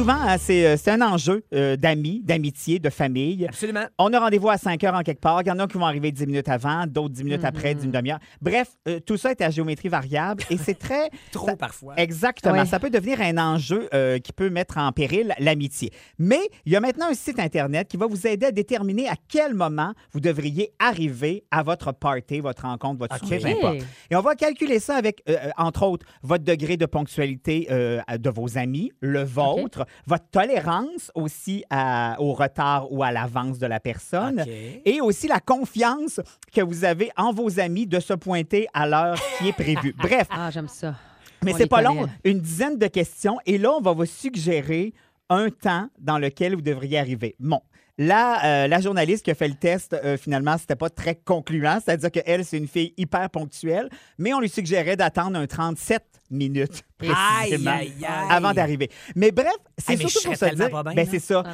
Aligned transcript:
Souvent, 0.00 0.14
hein, 0.14 0.38
c'est 0.38 0.64
euh, 0.66 0.76
c'est 0.78 0.92
un 0.92 1.02
enjeu 1.02 1.44
euh, 1.52 1.76
d'amis, 1.76 2.22
d'amitié, 2.24 2.78
de 2.78 2.88
famille. 2.88 3.44
Absolument. 3.46 3.84
On 3.98 4.10
a 4.14 4.18
rendez-vous 4.18 4.48
à 4.48 4.56
5 4.56 4.82
heures 4.84 4.94
en 4.94 5.02
quelque 5.02 5.20
part. 5.20 5.42
Il 5.42 5.48
y 5.48 5.50
en 5.50 5.58
a 5.58 5.66
qui 5.66 5.76
vont 5.76 5.84
arriver 5.84 6.10
10 6.10 6.26
minutes 6.26 6.48
avant, 6.48 6.86
d'autres 6.86 7.12
10 7.12 7.24
minutes 7.24 7.44
après, 7.44 7.74
d'une 7.74 7.90
demi-heure. 7.90 8.18
Bref, 8.40 8.68
euh, 8.88 8.98
tout 9.00 9.18
ça 9.18 9.30
est 9.30 9.42
à 9.42 9.50
géométrie 9.50 9.90
variable 9.90 10.42
et 10.48 10.56
c'est 10.56 10.78
très. 10.78 11.10
Trop 11.32 11.48
ça- 11.48 11.56
parfois. 11.56 11.92
Exactement. 11.98 12.64
Ça 12.64 12.80
peut 12.80 12.88
devenir 12.88 13.20
un 13.20 13.36
enjeu 13.36 13.90
euh, 13.92 14.18
qui 14.18 14.32
peut 14.32 14.48
mettre 14.48 14.78
en 14.78 14.90
péril 14.90 15.34
l'amitié. 15.38 15.92
Mais 16.18 16.40
il 16.64 16.72
y 16.72 16.76
a 16.76 16.80
maintenant 16.80 17.10
un 17.10 17.14
site 17.14 17.38
Internet 17.38 17.86
qui 17.86 17.98
va 17.98 18.06
vous 18.06 18.26
aider 18.26 18.46
à 18.46 18.52
déterminer 18.52 19.06
à 19.06 19.16
quel 19.28 19.52
moment 19.52 19.92
vous 20.12 20.20
devriez 20.20 20.72
arriver 20.78 21.44
à 21.50 21.62
votre 21.62 21.92
party, 21.92 22.40
votre 22.40 22.62
rencontre, 22.62 23.00
votre 23.00 23.18
souper, 23.18 23.38
peu 23.38 23.48
importe. 23.48 23.86
Et 24.10 24.16
on 24.16 24.22
va 24.22 24.34
calculer 24.34 24.78
ça 24.78 24.96
avec, 24.96 25.22
euh, 25.28 25.36
entre 25.58 25.82
autres, 25.82 26.06
votre 26.22 26.44
degré 26.44 26.78
de 26.78 26.86
ponctualité 26.86 27.66
euh, 27.70 28.00
de 28.18 28.30
vos 28.30 28.56
amis, 28.56 28.92
le 29.02 29.22
vôtre, 29.22 29.84
votre 30.06 30.26
tolérance 30.30 31.10
aussi 31.14 31.64
à- 31.70 32.16
au 32.20 32.32
retard 32.32 32.90
ou 32.92 33.02
à 33.02 33.12
l'avance 33.12 33.58
de 33.58 33.66
la 33.66 33.80
personne, 33.80 34.44
et 34.84 35.00
aussi 35.00 35.28
la 35.28 35.40
confiance 35.40 36.20
que 36.52 36.60
vous 36.60 36.84
avez 36.84 37.10
en 37.16 37.32
vos 37.32 37.60
amis 37.60 37.86
de 37.86 38.00
se 38.00 38.14
pointer 38.14 38.66
à 38.74 38.86
l'heure 38.86 39.18
qui 39.38 39.48
est 39.48 39.52
prévue. 39.52 39.94
Bref, 39.98 40.26
Ah, 40.30 40.50
j'aime 40.50 40.68
ça. 40.68 40.94
mais 41.44 41.52
c'est 41.52 41.66
pas 41.66 41.82
connaît. 41.82 42.00
long, 42.02 42.08
une 42.24 42.40
dizaine 42.40 42.78
de 42.78 42.86
questions, 42.86 43.38
et 43.46 43.58
là, 43.58 43.72
on 43.72 43.80
va 43.80 43.92
vous 43.92 44.06
suggérer 44.06 44.92
un 45.28 45.48
temps 45.50 45.88
dans 45.98 46.18
lequel 46.18 46.54
vous 46.54 46.62
devriez 46.62 46.98
arriver. 46.98 47.36
Bon. 47.38 47.60
Là, 48.02 48.64
euh, 48.64 48.66
la 48.66 48.80
journaliste 48.80 49.22
qui 49.26 49.30
a 49.30 49.34
fait 49.34 49.46
le 49.48 49.54
test, 49.56 49.92
euh, 49.92 50.16
finalement, 50.16 50.56
c'était 50.56 50.74
pas 50.74 50.88
très 50.88 51.14
concluant. 51.16 51.78
C'est-à-dire 51.84 52.10
qu'elle, 52.10 52.46
c'est 52.46 52.56
une 52.56 52.66
fille 52.66 52.94
hyper 52.96 53.28
ponctuelle, 53.28 53.90
mais 54.16 54.32
on 54.32 54.40
lui 54.40 54.48
suggérait 54.48 54.96
d'attendre 54.96 55.36
un 55.38 55.46
37 55.46 56.02
minutes 56.30 56.82
précisément 56.96 57.20
Aïe, 57.40 57.54
aïe, 57.68 57.92
aïe. 58.06 58.26
avant 58.30 58.54
d'arriver. 58.54 58.88
Mais 59.14 59.30
bref, 59.32 59.52
c'est 59.76 59.92
Hey, 59.92 59.98
mais 59.98 60.04
je 60.04 60.08
surtout 60.08 60.28
pour 60.28 60.36
se 60.38 60.54
dire... 60.54 60.70
pas 60.70 60.82
bien, 60.82 60.94
ben, 60.94 61.06
c'est 61.10 61.18
ça. 61.18 61.42
Ah. 61.44 61.52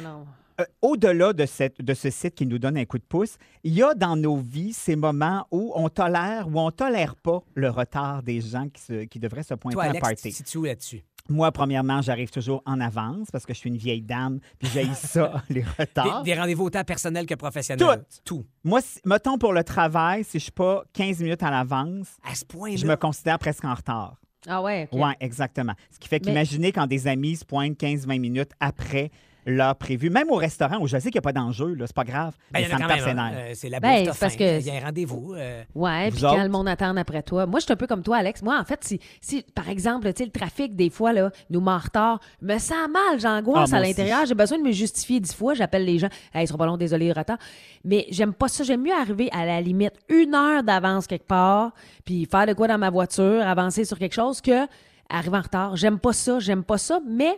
Euh, 0.61 0.65
Au-delà 0.81 1.33
de, 1.33 1.45
cette, 1.45 1.81
de 1.81 1.93
ce 1.93 2.09
site 2.09 2.33
qui 2.33 2.45
nous 2.45 2.59
donne 2.59 2.77
un 2.77 2.85
coup 2.85 2.97
de 2.97 3.03
pouce, 3.03 3.35
il 3.65 3.73
y 3.73 3.83
a 3.83 3.93
dans 3.93 4.15
nos 4.15 4.37
vies 4.37 4.71
ces 4.73 4.95
moments 4.95 5.45
où 5.51 5.73
on 5.75 5.89
tolère 5.89 6.47
ou 6.47 6.59
on 6.61 6.71
tolère 6.71 7.15
pas 7.17 7.41
le 7.55 7.69
retard 7.69 8.23
des 8.23 8.39
gens 8.39 8.67
qui, 8.69 8.81
se- 8.81 9.03
qui 9.03 9.19
devraient 9.19 9.43
se 9.43 9.53
pointer 9.53 9.73
Toi, 9.75 9.83
à 9.83 9.87
un 9.87 9.89
Alex, 9.89 10.01
tu 10.07 10.13
party. 10.15 10.29
te 10.31 10.35
situes 10.35 10.57
où 10.59 10.63
là-dessus? 10.63 11.03
Moi, 11.29 11.51
premièrement, 11.51 12.01
j'arrive 12.01 12.29
toujours 12.29 12.61
en 12.65 12.79
avance 12.79 13.29
parce 13.31 13.45
que 13.45 13.53
je 13.53 13.59
suis 13.59 13.69
une 13.69 13.77
vieille 13.77 14.01
dame, 14.01 14.39
puis 14.59 14.69
j'ai 14.73 14.85
ça, 14.93 15.43
les 15.49 15.63
retards. 15.77 16.23
des 16.23 16.33
rendez-vous 16.33 16.65
autant 16.65 16.83
personnels 16.83 17.25
que 17.25 17.35
professionnels. 17.35 18.03
Tout. 18.23 18.37
Tout. 18.37 18.45
Moi, 18.63 18.81
si- 18.81 18.99
mettons 19.05 19.37
pour 19.37 19.53
le 19.53 19.63
travail, 19.63 20.23
si 20.23 20.39
je 20.39 20.43
suis 20.43 20.51
pas 20.51 20.83
15 20.93 21.19
minutes 21.21 21.43
à 21.43 21.51
l'avance, 21.51 22.07
À 22.29 22.35
ce 22.35 22.45
point-là. 22.45 22.75
je 22.77 22.85
me 22.85 22.95
considère 22.95 23.39
presque 23.39 23.65
en 23.65 23.73
retard. 23.73 24.15
Ah 24.47 24.61
ouais, 24.61 24.87
OK. 24.91 24.99
Oui, 25.03 25.11
exactement. 25.19 25.73
Ce 25.91 25.99
qui 25.99 26.07
fait 26.07 26.19
Mais- 26.23 26.31
qu'imaginez 26.31 26.71
quand 26.71 26.87
des 26.87 27.07
amis 27.07 27.35
se 27.35 27.43
pointent 27.45 27.77
15-20 27.77 28.19
minutes 28.19 28.51
après 28.59 29.11
l'heure 29.47 29.75
prévue, 29.75 30.09
même 30.09 30.29
au 30.29 30.35
restaurant 30.35 30.77
où 30.79 30.87
je 30.87 30.97
sais 30.99 31.09
qu'il 31.09 31.15
n'y 31.15 31.19
a 31.19 31.21
pas 31.21 31.33
d'enjeu, 31.33 31.73
là, 31.73 31.85
c'est 31.87 31.95
pas 31.95 32.03
grave. 32.03 32.33
Ben, 32.51 32.59
mais 32.59 32.61
il 32.61 32.63
y 32.63 32.65
en 32.67 32.69
ça 32.69 32.75
a 32.75 32.77
me 32.77 32.81
quand 32.83 32.95
tape 32.97 33.05
même. 33.05 33.15
ses 33.15 33.21
hein. 33.21 33.31
Euh, 33.35 33.51
c'est 33.55 33.69
la 33.69 33.79
Ben, 33.79 34.05
bouffe, 34.05 34.19
parce 34.19 34.35
que- 34.35 34.59
Il 34.59 34.65
y 34.65 34.69
a 34.69 34.75
un 34.75 34.85
rendez-vous. 34.85 35.33
euh, 35.35 35.63
Ouais, 35.73 36.11
puis 36.11 36.21
quand 36.21 36.43
le 36.43 36.49
monde 36.49 36.67
attend 36.67 36.95
après 36.97 37.23
toi. 37.23 37.45
Moi, 37.45 37.59
je 37.59 37.65
suis 37.65 37.73
un 37.73 37.77
peu 37.77 37.87
comme 37.87 38.03
toi, 38.03 38.17
Alex. 38.17 38.41
Moi, 38.43 38.59
en 38.59 38.63
fait, 38.65 38.83
si, 38.83 38.99
si 39.21 39.43
par 39.55 39.69
exemple, 39.69 40.07
tu 40.13 40.17
sais, 40.19 40.25
le 40.25 40.31
trafic, 40.31 40.75
des 40.75 40.89
fois, 40.89 41.13
là, 41.13 41.31
nous 41.49 41.61
met 41.61 41.71
en 41.71 41.77
retard, 41.77 42.19
me 42.41 42.57
sent 42.57 42.73
mal, 42.91 43.19
j'angoisse 43.19 43.71
Ah, 43.73 43.77
à 43.77 43.79
l'intérieur. 43.79 44.25
J'ai 44.25 44.35
besoin 44.35 44.57
de 44.59 44.63
me 44.63 44.71
justifier 44.71 45.19
dix 45.19 45.33
fois. 45.33 45.53
J'appelle 45.53 45.85
les 45.85 45.97
gens. 45.99 46.09
Hey, 46.33 46.43
ils 46.43 46.47
seront 46.47 46.57
pas 46.57 46.65
long, 46.65 46.77
désolé, 46.77 47.07
le 47.07 47.13
retard. 47.13 47.37
Mais 47.85 48.05
j'aime 48.09 48.33
pas 48.33 48.47
ça. 48.49 48.63
J'aime 48.63 48.81
mieux 48.81 48.93
arriver 48.93 49.29
à 49.31 49.45
la 49.45 49.61
limite 49.61 49.93
une 50.09 50.35
heure 50.35 50.63
d'avance 50.63 51.07
quelque 51.07 51.27
part, 51.27 51.71
puis 52.05 52.25
faire 52.25 52.45
de 52.47 52.53
quoi 52.53 52.67
dans 52.67 52.77
ma 52.77 52.89
voiture, 52.89 53.41
avancer 53.47 53.85
sur 53.85 53.97
quelque 53.97 54.13
chose, 54.15 54.41
que 54.41 54.65
arriver 55.09 55.37
en 55.37 55.41
retard. 55.41 55.75
J'aime 55.77 55.99
pas 55.99 56.11
ça. 56.13 56.39
J'aime 56.39 56.63
pas 56.63 56.77
ça, 56.77 56.99
mais. 57.07 57.37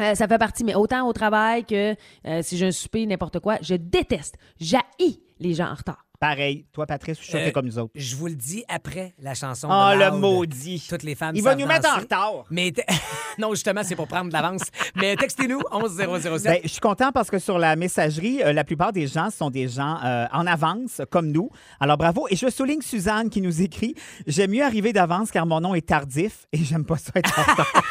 Euh, 0.00 0.14
ça 0.14 0.26
fait 0.26 0.38
partie, 0.38 0.64
mais 0.64 0.74
autant 0.74 1.06
au 1.06 1.12
travail 1.12 1.64
que 1.64 1.94
euh, 2.26 2.42
si 2.42 2.56
j'ai 2.56 2.66
un 2.66 2.72
souper, 2.72 3.04
n'importe 3.06 3.40
quoi, 3.40 3.58
je 3.60 3.74
déteste, 3.74 4.36
j'haïs 4.58 5.22
les 5.38 5.54
gens 5.54 5.70
en 5.70 5.74
retard. 5.74 6.06
Pareil, 6.22 6.64
toi, 6.72 6.86
Patrice, 6.86 7.18
je 7.18 7.22
suis 7.24 7.30
sûr 7.32 7.38
que 7.40 7.42
Euh, 7.42 7.46
t'es 7.48 7.52
comme 7.52 7.66
nous 7.66 7.80
autres. 7.80 7.90
Je 7.96 8.14
vous 8.14 8.28
le 8.28 8.36
dis 8.36 8.62
après 8.68 9.12
la 9.18 9.34
chanson. 9.34 9.66
Oh, 9.68 9.92
de 9.92 9.98
le 9.98 10.10
maudit. 10.12 10.86
Toutes 10.88 11.02
les 11.02 11.16
femmes 11.16 11.34
Il 11.34 11.42
va 11.42 11.50
savent 11.50 11.58
nous 11.58 11.66
mettre 11.66 11.88
en 11.88 11.94
danser. 11.94 12.02
retard. 12.02 12.44
Mais 12.48 12.70
te- 12.70 12.80
non, 13.40 13.50
justement, 13.54 13.80
c'est 13.82 13.96
pour 13.96 14.06
prendre 14.06 14.28
de 14.28 14.32
l'avance. 14.32 14.62
Mais 14.94 15.16
textez-nous 15.16 15.60
11007. 15.72 16.44
Ben, 16.44 16.60
je 16.62 16.68
suis 16.68 16.78
content 16.80 17.10
parce 17.10 17.28
que 17.28 17.40
sur 17.40 17.58
la 17.58 17.74
messagerie, 17.74 18.40
euh, 18.40 18.52
la 18.52 18.62
plupart 18.62 18.92
des 18.92 19.08
gens 19.08 19.30
sont 19.30 19.50
des 19.50 19.66
gens 19.66 19.98
euh, 20.04 20.26
en 20.32 20.46
avance, 20.46 21.00
comme 21.10 21.32
nous. 21.32 21.50
Alors 21.80 21.96
bravo. 21.96 22.28
Et 22.30 22.36
je 22.36 22.48
souligne 22.48 22.82
Suzanne 22.82 23.28
qui 23.28 23.40
nous 23.40 23.60
écrit 23.60 23.96
J'aime 24.28 24.52
mieux 24.52 24.62
arriver 24.62 24.92
d'avance 24.92 25.32
car 25.32 25.44
mon 25.44 25.60
nom 25.60 25.74
est 25.74 25.88
tardif 25.88 26.46
et 26.52 26.58
j'aime 26.58 26.84
pas 26.84 26.98
ça 26.98 27.10
être 27.16 27.36
en 27.36 27.42
retard. 27.50 27.72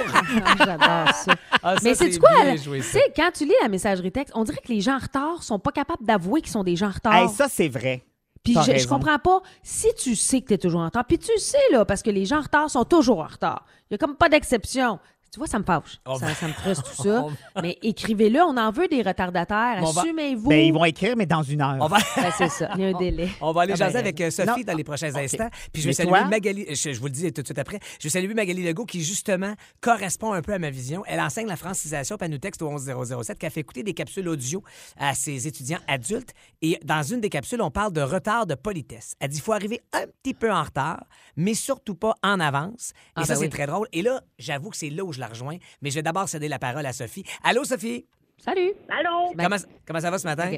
Ah, 0.45 0.55
J'adore 0.57 1.15
ça. 1.15 1.35
Ah, 1.63 1.75
ça, 1.75 1.79
Mais 1.83 1.95
c'est 1.95 2.17
quoi? 2.17 2.29
bien 2.43 2.55
joué, 2.55 2.77
Tu 2.79 2.83
ça. 2.85 2.91
sais, 2.93 3.11
quand 3.13 3.29
tu 3.33 3.43
lis 3.43 3.53
la 3.61 3.67
messagerie 3.67 4.11
texte, 4.13 4.31
on 4.37 4.45
dirait 4.45 4.61
que 4.65 4.71
les 4.71 4.79
gens 4.79 4.95
en 4.95 4.99
retard 4.99 5.43
sont 5.43 5.59
pas 5.59 5.71
capables 5.73 6.05
d'avouer 6.05 6.39
qu'ils 6.41 6.51
sont 6.51 6.63
des 6.63 6.77
gens 6.77 6.87
en 6.87 6.91
retard. 6.91 7.13
Hey, 7.13 7.27
ça, 7.27 7.47
c'est 7.49 7.67
vrai. 7.67 8.01
Puis 8.43 8.53
je, 8.53 8.87
comprends 8.87 9.19
pas. 9.19 9.41
Si 9.61 9.87
tu 9.95 10.15
sais 10.15 10.41
que 10.41 10.47
tu 10.47 10.53
es 10.55 10.57
toujours 10.57 10.81
en 10.81 10.85
retard, 10.85 11.05
puis 11.05 11.19
tu 11.19 11.37
sais, 11.37 11.59
là, 11.71 11.85
parce 11.85 12.01
que 12.01 12.09
les 12.09 12.25
gens 12.25 12.39
en 12.39 12.41
retard 12.41 12.69
sont 12.69 12.85
toujours 12.85 13.19
en 13.19 13.27
retard. 13.27 13.65
Il 13.89 13.93
y 13.93 13.95
a 13.95 13.97
comme 13.97 14.15
pas 14.15 14.29
d'exception. 14.29 14.99
Tu 15.31 15.39
vois, 15.39 15.47
ça 15.47 15.59
me 15.59 15.63
fâche. 15.63 15.97
Ça, 16.19 16.47
me 16.47 16.51
frustre 16.53 16.83
tout 16.95 17.03
ça. 17.03 17.25
Mais 17.61 17.77
écrivez-le, 17.81 18.41
on 18.41 18.57
en 18.57 18.69
veut 18.71 18.89
des 18.89 19.01
retardataires. 19.01 19.81
Va- 19.81 20.01
Assumez-vous. 20.01 20.49
Ben, 20.49 20.59
ils 20.65 20.73
vont 20.73 20.83
écrire, 20.83 21.15
mais 21.15 21.25
dans 21.25 21.41
une 21.41 21.61
heure. 21.61 21.77
On 21.79 21.87
va... 21.87 21.97
Ben, 22.17 22.31
c'est 22.37 22.49
ça. 22.49 22.71
Il 22.75 22.81
y 22.81 22.85
a 22.85 22.89
un 22.89 22.99
délai. 22.99 23.29
On 23.39 23.53
va 23.53 23.61
aller 23.61 23.71
Ah 23.73 23.77
ben, 23.77 23.85
jaser 23.85 23.99
avec 23.99 24.19
euh, 24.19 24.29
Sophie 24.29 24.47
non. 24.49 24.55
dans 24.67 24.73
les 24.75 24.83
prochains 24.83 25.15
instants. 25.15 25.49
Puis 25.71 25.81
je 25.81 25.87
vais 25.87 25.93
saluer 25.93 26.09
toi? 26.09 26.25
Magali. 26.25 26.65
Je, 26.75 26.91
je 26.91 26.99
vous 26.99 27.05
le 27.05 27.11
dis 27.13 27.31
tout 27.31 27.41
de 27.43 27.47
suite 27.47 27.57
après. 27.59 27.79
Je 27.99 28.03
vais 28.03 28.09
saluer 28.09 28.33
Magali 28.33 28.61
Legault 28.61 28.85
qui, 28.85 29.01
justement, 29.01 29.53
correspond 29.79 30.33
un 30.33 30.41
peu 30.41 30.51
à 30.53 30.59
ma 30.59 30.69
vision. 30.69 31.01
Elle 31.07 31.21
enseigne 31.21 31.47
la 31.47 31.55
francisation, 31.55 32.17
puis 32.17 32.25
elle 32.25 32.31
nous 32.31 32.37
texte 32.37 32.61
au 32.61 32.69
11007 32.69 33.39
qui 33.39 33.45
a 33.45 33.49
fait 33.49 33.61
écouter 33.61 33.83
des 33.83 33.93
capsules 33.93 34.27
audio 34.27 34.61
à 34.97 35.13
ses 35.15 35.47
étudiants 35.47 35.79
adultes. 35.87 36.33
Et 36.61 36.77
dans 36.83 37.03
une 37.03 37.21
des 37.21 37.29
capsules, 37.29 37.61
on 37.61 37.71
parle 37.71 37.93
de 37.93 38.01
retard 38.01 38.45
de 38.47 38.55
politesse. 38.55 39.15
Elle 39.21 39.29
dit 39.29 39.37
qu'il 39.37 39.45
faut 39.45 39.53
arriver 39.53 39.79
un 39.93 40.03
petit 40.21 40.33
peu 40.33 40.51
en 40.51 40.63
retard, 40.63 41.05
mais 41.37 41.53
surtout 41.53 41.95
pas 41.95 42.15
en 42.21 42.41
avance. 42.41 42.89
Et 42.91 43.11
Ah, 43.15 43.21
ça, 43.25 43.33
ben 43.35 43.39
c'est 43.39 43.45
oui. 43.45 43.49
très 43.49 43.65
drôle. 43.67 43.87
Et 43.93 44.01
là, 44.01 44.19
j'avoue 44.37 44.71
que 44.71 44.77
c'est 44.77 44.89
là 44.89 45.05
où 45.05 45.13
je 45.13 45.20
la 45.21 45.27
rejoins. 45.27 45.57
Mais 45.81 45.89
je 45.89 45.95
vais 45.95 46.03
d'abord 46.03 46.27
céder 46.27 46.47
la 46.49 46.59
parole 46.59 46.85
à 46.85 46.91
Sophie. 46.93 47.23
Allô, 47.43 47.63
Sophie? 47.63 48.05
Salut. 48.37 48.71
Allô? 48.89 49.33
Ben- 49.35 49.43
Comment, 49.45 49.57
comment 49.87 49.99
ça 49.99 50.11
va 50.11 50.17
ce 50.17 50.27
matin? 50.27 50.51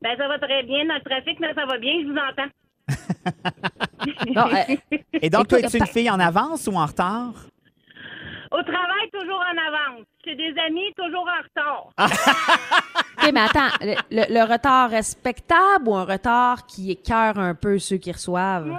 Ben, 0.00 0.16
ça 0.16 0.26
va 0.28 0.38
très 0.38 0.62
bien 0.64 0.84
dans 0.86 0.94
le 0.94 1.02
trafic, 1.02 1.38
mais 1.40 1.52
ça 1.54 1.66
va 1.66 1.78
bien, 1.78 1.92
je 2.02 2.08
vous 2.08 2.16
entends. 2.16 2.50
Euh, 4.36 4.76
Et 5.20 5.30
donc, 5.30 5.46
toi, 5.46 5.60
es-tu 5.60 5.78
une 5.78 5.86
fille 5.86 6.10
en 6.10 6.18
avance 6.18 6.66
ou 6.66 6.74
en 6.76 6.86
retard? 6.86 7.32
Au 8.50 8.60
travail, 8.62 9.08
toujours 9.12 9.40
en 9.40 9.56
avance. 9.68 10.04
Chez 10.24 10.34
des 10.34 10.52
amis, 10.66 10.92
toujours 10.96 11.28
en 11.28 11.42
retard. 11.42 11.88
OK, 13.22 13.32
mais 13.32 13.40
attends, 13.40 13.68
le, 14.10 14.52
retard 14.52 14.90
respectable 14.90 15.88
ou 15.88 15.94
un 15.94 16.04
retard 16.04 16.66
qui 16.66 16.90
écœure 16.90 17.38
un 17.38 17.54
peu 17.54 17.78
ceux 17.78 17.96
qui 17.98 18.10
reçoivent? 18.10 18.76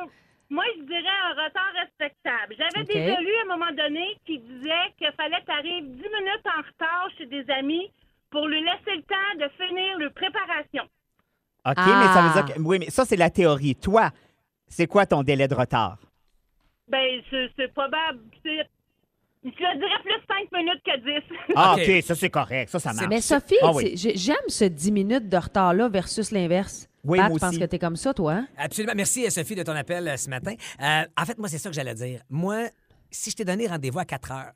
Moi, 0.50 0.64
je 0.78 0.84
dirais 0.84 1.18
un 1.30 1.44
retard 1.44 1.72
respectable. 1.82 2.56
J'avais 2.58 2.82
OK. 2.86 2.94
déjà 2.94 3.20
lu 3.22 3.32
à 3.36 3.42
un 3.54 3.58
moment 3.58 3.72
donné 3.72 4.18
qui 4.26 4.40
disait 4.40 4.94
qu'il 4.98 5.12
fallait 5.18 5.44
arrives 5.48 5.86
10 5.86 5.98
minutes 5.98 6.46
en 6.46 6.62
retard 6.62 7.10
chez 7.18 7.26
des 7.26 7.46
amis 7.52 7.92
pour 8.30 8.48
lui 8.48 8.62
laisser 8.62 8.96
le 8.98 9.04
temps 9.04 9.36
de 9.40 9.50
finir 9.64 9.98
leur 10.00 10.12
préparation. 10.14 10.84
OK, 11.66 11.74
Ah. 11.78 12.00
mais 12.00 12.14
ça 12.14 12.22
veut 12.22 12.34
dire 12.46 12.56
que. 12.56 12.62
Oui, 12.62 12.78
mais 12.80 12.90
ça, 12.90 13.06
c'est 13.06 13.16
la 13.16 13.30
théorie. 13.30 13.76
Toi, 13.76 14.10
c'est 14.68 14.88
quoi 14.88 15.06
ton 15.06 15.24
délai 15.24 15.48
de 15.48 15.56
retard? 15.56 15.98
Ben, 16.88 17.22
c'est 17.32 17.74
probable. 17.74 18.20
Je 18.44 19.50
dirais 19.50 20.00
plus 20.04 20.22
5 20.28 20.52
minutes 20.58 20.82
que 20.86 20.98
10. 21.00 21.38
Ah, 21.56 21.76
OK. 21.78 22.04
Ça, 22.04 22.16
c'est 22.16 22.30
correct. 22.30 22.70
Ça, 22.70 22.80
ça 22.80 22.94
marche. 22.94 23.08
Mais 23.10 23.22
Sophie, 23.22 23.56
Ah 23.62 23.72
oui. 23.74 23.94
j'aime 23.96 24.36
ce 24.48 24.66
10 24.66 24.92
minutes 24.92 25.30
de 25.30 25.38
retard-là 25.38 25.90
versus 25.90 26.32
l'inverse. 26.32 26.88
Oui, 27.04 27.18
Pat, 27.20 27.30
moi 27.30 27.38
je 27.38 27.46
pense 27.46 27.58
que 27.58 27.64
t'es 27.66 27.80
comme 27.80 27.96
ça, 27.96 28.14
toi. 28.14 28.34
hein? 28.34 28.48
Absolument. 28.58 28.94
Merci, 28.96 29.26
euh, 29.26 29.30
Sophie, 29.30 29.56
de 29.56 29.64
ton 29.64 29.74
appel 29.76 30.08
euh, 30.08 30.18
ce 30.18 30.30
matin. 30.30 30.54
Euh, 30.82 31.04
en 31.20 31.26
fait, 31.26 31.38
moi, 31.38 31.50
c'est 31.50 31.58
ça 31.58 31.70
que 31.70 31.76
j'allais 31.76 31.96
dire. 31.96 32.22
Moi, 32.30 32.70
si 33.12 33.30
je 33.32 33.36
t'ai 33.36 33.46
donné 33.46 33.68
rendez-vous 33.68 34.00
à 34.00 34.06
4 34.06 34.32
heures, 34.32 34.52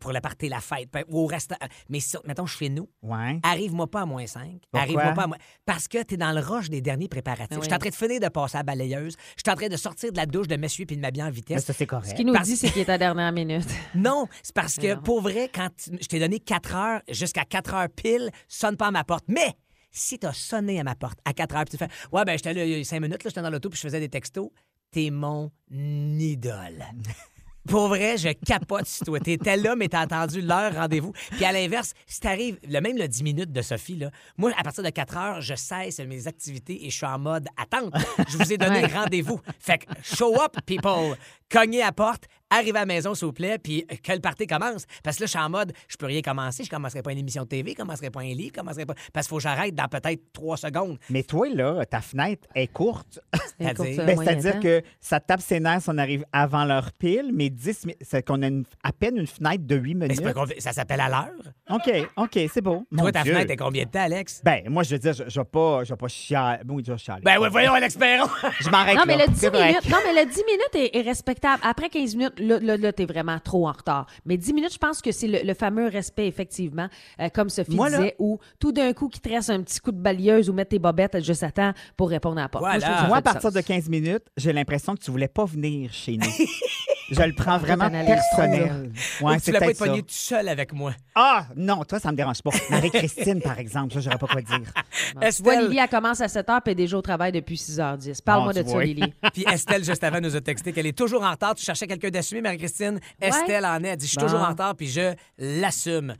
pour 0.00 0.10
le 0.14 0.22
party, 0.22 0.48
la 0.48 0.60
fête, 0.60 0.88
ou 1.08 1.20
au 1.20 1.26
restaurant. 1.26 1.66
Mais 1.90 2.00
si, 2.00 2.16
mettons, 2.26 2.46
je 2.46 2.56
fais 2.56 2.70
nous. 2.70 2.88
Ouais. 3.02 3.38
Arrive-moi 3.42 3.86
pas 3.90 4.00
à 4.02 4.06
moins 4.06 4.26
5. 4.26 4.52
Pourquoi? 4.62 4.80
Arrive-moi 4.80 5.12
pas 5.12 5.24
à 5.24 5.26
moins... 5.26 5.36
Parce 5.66 5.86
que 5.86 6.02
t'es 6.02 6.16
dans 6.16 6.32
le 6.32 6.40
rush 6.40 6.70
des 6.70 6.80
derniers 6.80 7.08
préparatifs. 7.08 7.58
Oui. 7.58 7.62
Je 7.62 7.66
suis 7.66 7.74
en 7.74 7.78
train 7.78 7.90
de 7.90 7.94
finir 7.94 8.18
de 8.18 8.28
passer 8.28 8.56
à 8.56 8.60
la 8.60 8.64
balayeuse. 8.64 9.16
Je 9.36 9.42
suis 9.44 9.52
en 9.52 9.54
train 9.54 9.68
de 9.68 9.76
sortir 9.76 10.10
de 10.10 10.16
la 10.16 10.24
douche, 10.24 10.48
de 10.48 10.56
m'essuyer 10.56 10.86
puis 10.86 10.96
de 10.96 11.02
m'habiller 11.02 11.24
en 11.24 11.26
Mais 11.26 11.32
vitesse. 11.32 11.66
ça, 11.66 11.74
c'est 11.74 11.84
Ce 11.84 11.88
correct. 11.88 12.14
qu'il 12.14 12.24
nous 12.26 12.32
Parce- 12.32 12.48
dit, 12.48 12.56
c'est 12.56 12.70
qu'il 12.70 12.80
est 12.80 12.88
à 12.88 12.96
dernière 12.96 13.32
minute. 13.32 13.66
Non, 13.94 14.28
c'est 14.42 14.54
parce 14.54 14.76
que 14.76 14.94
non. 14.94 15.02
pour 15.02 15.20
vrai, 15.20 15.50
quand 15.54 15.68
tu- 15.76 15.90
je 16.00 16.06
t'ai 16.06 16.18
donné 16.18 16.38
4 16.40 16.74
heures, 16.74 17.02
jusqu'à 17.10 17.44
4 17.44 17.74
heures 17.74 17.88
pile, 17.94 18.30
sonne 18.48 18.78
pas 18.78 18.86
à 18.86 18.90
ma 18.92 19.04
porte. 19.04 19.24
Mais 19.28 19.52
si 19.92 20.18
t'as 20.18 20.32
sonné 20.32 20.80
à 20.80 20.84
ma 20.84 20.94
porte 20.94 21.18
à 21.24 21.32
4 21.32 21.56
heures, 21.56 21.64
puis 21.64 21.78
tu 21.78 21.84
fais 21.84 21.90
Ouais, 22.10 22.24
ben 22.24 22.36
j'étais 22.36 22.54
là 22.54 22.64
il 22.64 22.78
y 22.78 22.80
a 22.80 22.84
5 22.84 23.00
minutes, 23.00 23.22
là, 23.22 23.30
j'étais 23.30 23.42
dans 23.42 23.50
l'auto, 23.50 23.68
puis 23.68 23.78
je 23.78 23.82
faisais 23.82 24.00
des 24.00 24.08
textos, 24.08 24.50
t'es 24.90 25.10
mon 25.10 25.50
idole. 25.70 26.84
Pour 27.68 27.88
vrai, 27.88 28.16
je 28.16 28.30
capote 28.30 28.86
sur 28.86 29.06
toi. 29.06 29.20
T'étais 29.20 29.56
là, 29.56 29.76
mais 29.76 29.88
t'as 29.88 30.02
entendu 30.02 30.40
l'heure 30.40 30.74
rendez-vous. 30.74 31.12
Puis 31.30 31.44
à 31.44 31.52
l'inverse, 31.52 31.94
si 32.06 32.18
t'arrives, 32.18 32.58
le 32.68 32.80
même 32.80 32.98
le 32.98 33.06
10 33.06 33.22
minutes 33.22 33.52
de 33.52 33.62
Sophie, 33.62 33.96
là, 33.96 34.10
moi, 34.36 34.50
à 34.56 34.64
partir 34.64 34.82
de 34.82 34.90
4 34.90 35.16
heures, 35.16 35.40
je 35.40 35.54
cesse 35.54 36.00
mes 36.00 36.26
activités 36.26 36.84
et 36.84 36.90
je 36.90 36.96
suis 36.96 37.06
en 37.06 37.18
mode 37.20 37.46
attente. 37.56 37.94
Je 38.28 38.36
vous 38.36 38.52
ai 38.52 38.58
donné 38.58 38.84
rendez-vous. 38.86 39.40
Fait 39.60 39.78
que 39.78 39.86
show 40.02 40.34
up, 40.42 40.56
people. 40.66 41.16
Cognez 41.48 41.82
à 41.82 41.92
porte, 41.92 42.24
arrivez 42.56 42.76
à 42.78 42.80
la 42.82 42.86
maison, 42.86 43.14
s'il 43.14 43.26
vous 43.26 43.32
plaît, 43.32 43.58
puis 43.58 43.86
que 44.02 44.12
le 44.12 44.20
party 44.20 44.46
commence. 44.46 44.86
Parce 45.02 45.16
que 45.16 45.22
là, 45.22 45.26
je 45.26 45.30
suis 45.30 45.38
en 45.38 45.50
mode, 45.50 45.72
je 45.88 45.96
peux 45.96 46.06
rien 46.06 46.22
commencer. 46.22 46.64
Je 46.64 46.70
commencerai 46.70 47.02
pas 47.02 47.12
une 47.12 47.18
émission 47.18 47.42
de 47.42 47.48
TV, 47.48 47.72
je 47.72 47.76
commencerai 47.76 48.10
pas 48.10 48.20
un 48.20 48.24
livre, 48.34 48.52
je 48.54 48.60
commencerai 48.60 48.86
pas. 48.86 48.94
Parce 49.12 49.26
qu'il 49.26 49.30
faut 49.30 49.36
que 49.36 49.42
j'arrête 49.42 49.74
dans 49.74 49.88
peut-être 49.88 50.32
3 50.32 50.56
secondes. 50.56 50.98
Mais 51.10 51.22
toi, 51.22 51.48
là, 51.48 51.84
ta 51.86 52.00
fenêtre 52.00 52.46
est 52.54 52.68
courte. 52.72 53.20
C'est-à-dire? 53.58 53.84
Écoute, 53.84 54.06
Ben, 54.06 54.16
C'est-à-dire 54.18 54.60
que 54.60 54.82
ça 55.00 55.20
tape 55.20 55.40
ses 55.40 55.60
nerfs 55.60 55.82
si 55.82 55.90
on 55.90 55.98
arrive 55.98 56.24
avant 56.32 56.64
leur 56.64 56.92
pile, 56.92 57.30
mais 57.32 57.50
10 57.50 57.86
mi- 57.86 57.96
c'est 58.00 58.24
qu'on 58.26 58.42
a 58.42 58.46
une- 58.48 58.64
à 58.82 58.92
peine 58.92 59.16
une 59.16 59.26
fenêtre 59.26 59.64
de 59.66 59.76
8 59.76 59.94
Mais 59.94 60.08
minutes. 60.08 60.60
ça 60.60 60.72
s'appelle 60.72 61.00
à 61.00 61.08
l'heure. 61.08 61.52
OK, 61.70 61.90
OK, 62.16 62.38
c'est 62.52 62.60
beau. 62.60 62.84
Mon 62.90 63.02
Toi, 63.02 63.12
ta 63.12 63.22
Dieu. 63.22 63.32
fenêtre 63.34 63.50
est 63.50 63.56
combien 63.56 63.84
de 63.84 63.90
temps, 63.90 64.02
Alex? 64.02 64.42
Ben, 64.44 64.62
moi, 64.68 64.82
je 64.82 64.90
veux 64.90 64.98
dire, 64.98 65.12
je 65.12 65.24
je 65.28 65.40
vais 65.40 65.44
pas, 65.46 65.84
je 65.84 65.92
vais 65.92 65.96
pas 65.96 66.08
chialer. 66.08 66.62
Oui, 66.68 66.82
je 66.86 66.92
vais 66.92 66.98
chialer. 66.98 67.22
Ben 67.22 67.38
ouais, 67.38 67.48
voyons, 67.48 67.72
Alex 67.72 67.96
Perron. 67.96 68.28
Je 68.60 68.68
m'arrête 68.70 68.96
Non, 68.96 69.04
mais 69.06 69.16
le 69.16 69.26
10 69.28 69.38
C'est 69.40 69.48
vrai. 69.50 69.68
minutes, 69.68 69.88
non, 69.88 69.96
mais 70.04 70.24
le 70.24 70.30
10 70.30 70.42
minutes 70.44 70.74
est, 70.94 70.98
est 70.98 71.02
respectable. 71.02 71.62
Après 71.64 71.88
15 71.88 72.14
minutes, 72.16 72.38
là, 72.42 72.58
là, 72.60 72.76
là, 72.76 72.92
t'es 72.92 73.06
vraiment 73.06 73.38
trop 73.38 73.68
en 73.68 73.72
retard. 73.72 74.06
Mais 74.26 74.36
10 74.36 74.52
minutes, 74.52 74.72
je 74.74 74.78
pense 74.78 75.00
que 75.00 75.12
c'est 75.12 75.28
le, 75.28 75.38
le 75.44 75.54
fameux 75.54 75.88
respect, 75.88 76.26
effectivement, 76.26 76.88
euh, 77.20 77.28
comme 77.28 77.48
Sophie 77.48 77.74
Moi, 77.76 77.88
là- 77.90 77.98
disait, 77.98 78.16
où 78.18 78.38
tout 78.58 78.72
d'un 78.72 78.92
coup, 78.92 79.08
qui 79.08 79.20
te 79.20 79.28
reste 79.28 79.50
un 79.50 79.62
petit 79.62 79.80
coup 79.80 79.92
de 79.92 80.00
balayeuse 80.00 80.50
ou 80.50 80.52
mettre 80.52 80.70
tes 80.70 80.78
bobettes 80.78 81.22
juste 81.24 81.42
à 81.42 81.50
temps 81.50 81.72
pour 81.96 82.10
répondre 82.10 82.38
à 82.38 82.42
la 82.42 82.48
porte. 82.48 82.64
Voilà. 82.64 83.02
je 83.02 83.06
Moi, 83.06 83.16
à 83.18 83.22
partir 83.22 83.42
sens. 83.42 83.52
de 83.54 83.60
15 83.60 83.88
minutes, 83.88 84.24
j'ai 84.36 84.52
l'impression 84.52 84.94
que 84.94 85.00
tu 85.00 85.10
voulais 85.10 85.28
pas 85.28 85.44
venir 85.44 85.92
chez 85.92 86.16
nous. 86.16 86.26
je 87.10 87.22
le 87.22 87.34
prends 87.34 87.58
vraiment 87.58 87.90
personnel. 87.90 88.90
Ou 89.20 89.26
Ouais, 89.28 89.40
tu 89.40 89.50
voulais 89.52 89.72
pas 89.72 89.86
pogné 89.86 90.00
tout 90.02 90.08
seul 90.08 90.48
avec 90.48 90.72
moi. 90.72 90.92
Ah, 91.14 91.46
non, 91.56 91.84
toi, 91.84 91.98
ça 91.98 92.10
me 92.10 92.16
dérange 92.16 92.42
pas. 92.42 92.50
Marie-Christine, 92.70 93.40
par 93.40 93.58
exemple, 93.58 93.92
ça, 93.94 94.00
j'aurais 94.00 94.18
pas 94.18 94.26
quoi 94.26 94.40
dire. 94.42 94.60
Tu 94.60 95.14
vois, 95.14 95.26
Estelle, 95.28 95.68
Lily, 95.68 95.78
elle 95.82 95.88
commence 95.88 96.20
à 96.20 96.28
7 96.28 96.46
h 96.48 96.60
puis 96.62 96.62
elle 96.66 96.72
est 96.72 96.74
déjà 96.74 96.96
au 96.96 97.02
travail 97.02 97.32
depuis 97.32 97.56
6h10. 97.56 98.22
Parle-moi 98.22 98.52
Bon, 98.52 98.58
de 98.58 98.62
tu 98.64 98.68
ça, 98.68 98.74
vois. 98.74 98.84
Lily. 98.84 99.12
puis 99.32 99.44
Estelle, 99.50 99.84
juste 99.84 100.02
avant, 100.04 100.20
nous 100.20 100.34
a 100.36 100.40
texté 100.40 100.72
qu'elle 100.72 100.86
est 100.86 100.96
toujours 100.96 101.22
en 101.22 101.30
retard. 101.30 101.54
Tu 101.54 101.64
cherchais 101.64 101.86
quelqu'un 101.86 102.10
d'assumer, 102.22 102.40
Marie-Christine. 102.42 103.00
Estelle 103.20 103.64
en 103.66 103.82
est. 103.84 103.88
Elle 103.88 103.96
dit 103.96 104.06
Je 104.06 104.10
suis 104.10 104.18
Bon. 104.18 104.24
toujours 104.26 104.40
en 104.40 104.48
retard, 104.48 104.74
puis 104.76 104.88
je 104.88 105.14
l'assume. 105.38 106.14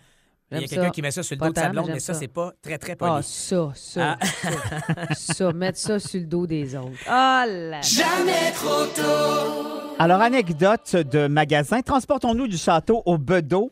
Il 0.54 0.60
y 0.60 0.64
a 0.64 0.68
quelqu'un 0.68 0.90
qui 0.90 1.00
met 1.00 1.10
ça 1.10 1.22
sur 1.22 1.34
le 1.34 1.38
Pas 1.40 1.46
dos 1.46 1.52
de 1.54 1.58
sa 1.60 1.68
blonde, 1.70 1.88
mais 1.94 1.98
ça, 1.98 2.12
ça. 2.12 2.20
c'est 2.20 2.28
pas 2.28 2.52
très, 2.60 2.76
très 2.76 2.94
poli. 2.94 3.10
Ah, 3.14 3.20
ça, 3.22 3.72
ça, 3.74 4.18
Ah. 4.20 4.26
ça. 5.16 5.34
ça, 5.34 5.52
mettre 5.54 5.78
ça 5.78 5.98
sur 5.98 6.20
le 6.20 6.26
dos 6.26 6.46
des 6.46 6.76
autres. 6.76 6.90
Oh 7.06 7.10
là 7.10 7.46
là. 7.46 7.80
Alors, 9.98 10.20
anecdote 10.20 10.96
de 10.96 11.26
magasin. 11.26 11.80
Transportons-nous 11.80 12.48
du 12.48 12.58
château 12.58 13.02
au 13.06 13.16
Bedeau 13.18 13.70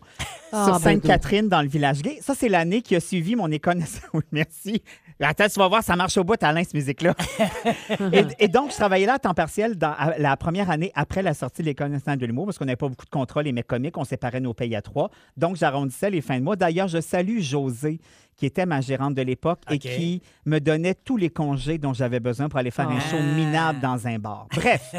Ah, 0.53 0.65
sur. 0.67 0.81
Sainte-Catherine 0.81 1.49
dans 1.49 1.61
le 1.63 1.69
village 1.69 2.03
gay. 2.03 2.19
Ça, 2.23 2.35
c'est 2.35 2.49
l'année 2.49 2.83
qui 2.83 2.97
a 2.97 3.01
suivi 3.01 3.37
mon 3.37 3.51
école. 3.51 3.79
Oui, 4.15 4.23
merci. 4.33 4.83
Attends, 5.23 5.49
tu 5.49 5.59
vas 5.59 5.69
voir, 5.69 5.83
ça 5.83 5.97
marche 5.97 6.17
au 6.17 6.25
bout, 6.25 6.43
Alain, 6.43 6.63
cette 6.65 6.75
musique-là. 6.75 7.15
et, 8.13 8.25
et 8.39 8.49
donc, 8.49 8.71
je 8.71 8.77
travaillais 8.77 9.07
là 9.07 9.15
à 9.15 9.19
temps 9.19 9.35
partiel 9.35 9.77
dans 9.77 9.93
à- 9.93 10.17
la 10.19 10.37
première 10.37 10.71
année 10.71 10.91
après 10.95 11.23
la 11.23 11.35
sortie 11.35 11.63
de 11.63 11.67
l'École 11.67 11.91
nationale 11.91 12.19
de 12.19 12.27
l'humour 12.27 12.47
parce 12.47 12.59
qu'on 12.59 12.65
n'avait 12.65 12.77
pas 12.77 12.89
beaucoup 12.89 13.05
de 13.05 13.11
contrôle, 13.11 13.45
les 13.45 13.53
mecs 13.53 13.67
comiques, 13.67 13.99
on 13.99 14.05
séparait 14.05 14.41
nos 14.41 14.55
pays 14.55 14.75
à 14.75 14.83
trois. 14.83 15.11
Donc, 15.37 15.57
j'arrondissais 15.57 16.09
les 16.11 16.21
fins 16.23 16.39
de 16.39 16.45
mois. 16.45 16.57
D'ailleurs, 16.57 16.89
je 16.89 17.01
salue 17.01 17.41
José, 17.41 18.01
qui 18.37 18.47
était 18.47 18.65
ma 18.65 18.81
gérante 18.81 19.15
de 19.15 19.21
l'époque 19.23 19.61
et 19.71 19.79
qui 19.79 20.23
me 20.47 20.59
donnait 20.59 20.95
tous 20.95 21.19
les 21.19 21.29
congés 21.29 21.77
dont 21.77 21.93
j'avais 21.93 22.21
besoin 22.21 22.49
pour 22.49 22.59
aller 22.59 22.71
faire 22.71 22.89
un 22.89 22.99
show 23.01 23.17
Ah. 23.19 23.23
minable 23.23 23.81
dans 23.81 24.07
un 24.07 24.19
bar. 24.19 24.47
Bref, 24.55 24.95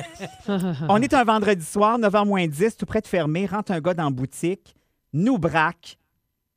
on 0.87 1.01
est 1.01 1.13
un 1.15 1.23
vendredi 1.23 1.65
soir, 1.65 1.97
9h 1.97 2.27
moins 2.27 2.45
10, 2.47 2.77
tout 2.77 2.85
près 2.85 3.01
de 3.01 3.07
fermer, 3.07 3.47
rentre 3.47 3.71
un 3.71 3.79
gars 3.79 3.95
dans 3.95 4.03
la 4.05 4.09
boutique, 4.11 4.75
nous 5.13 5.39
braque, 5.39 5.97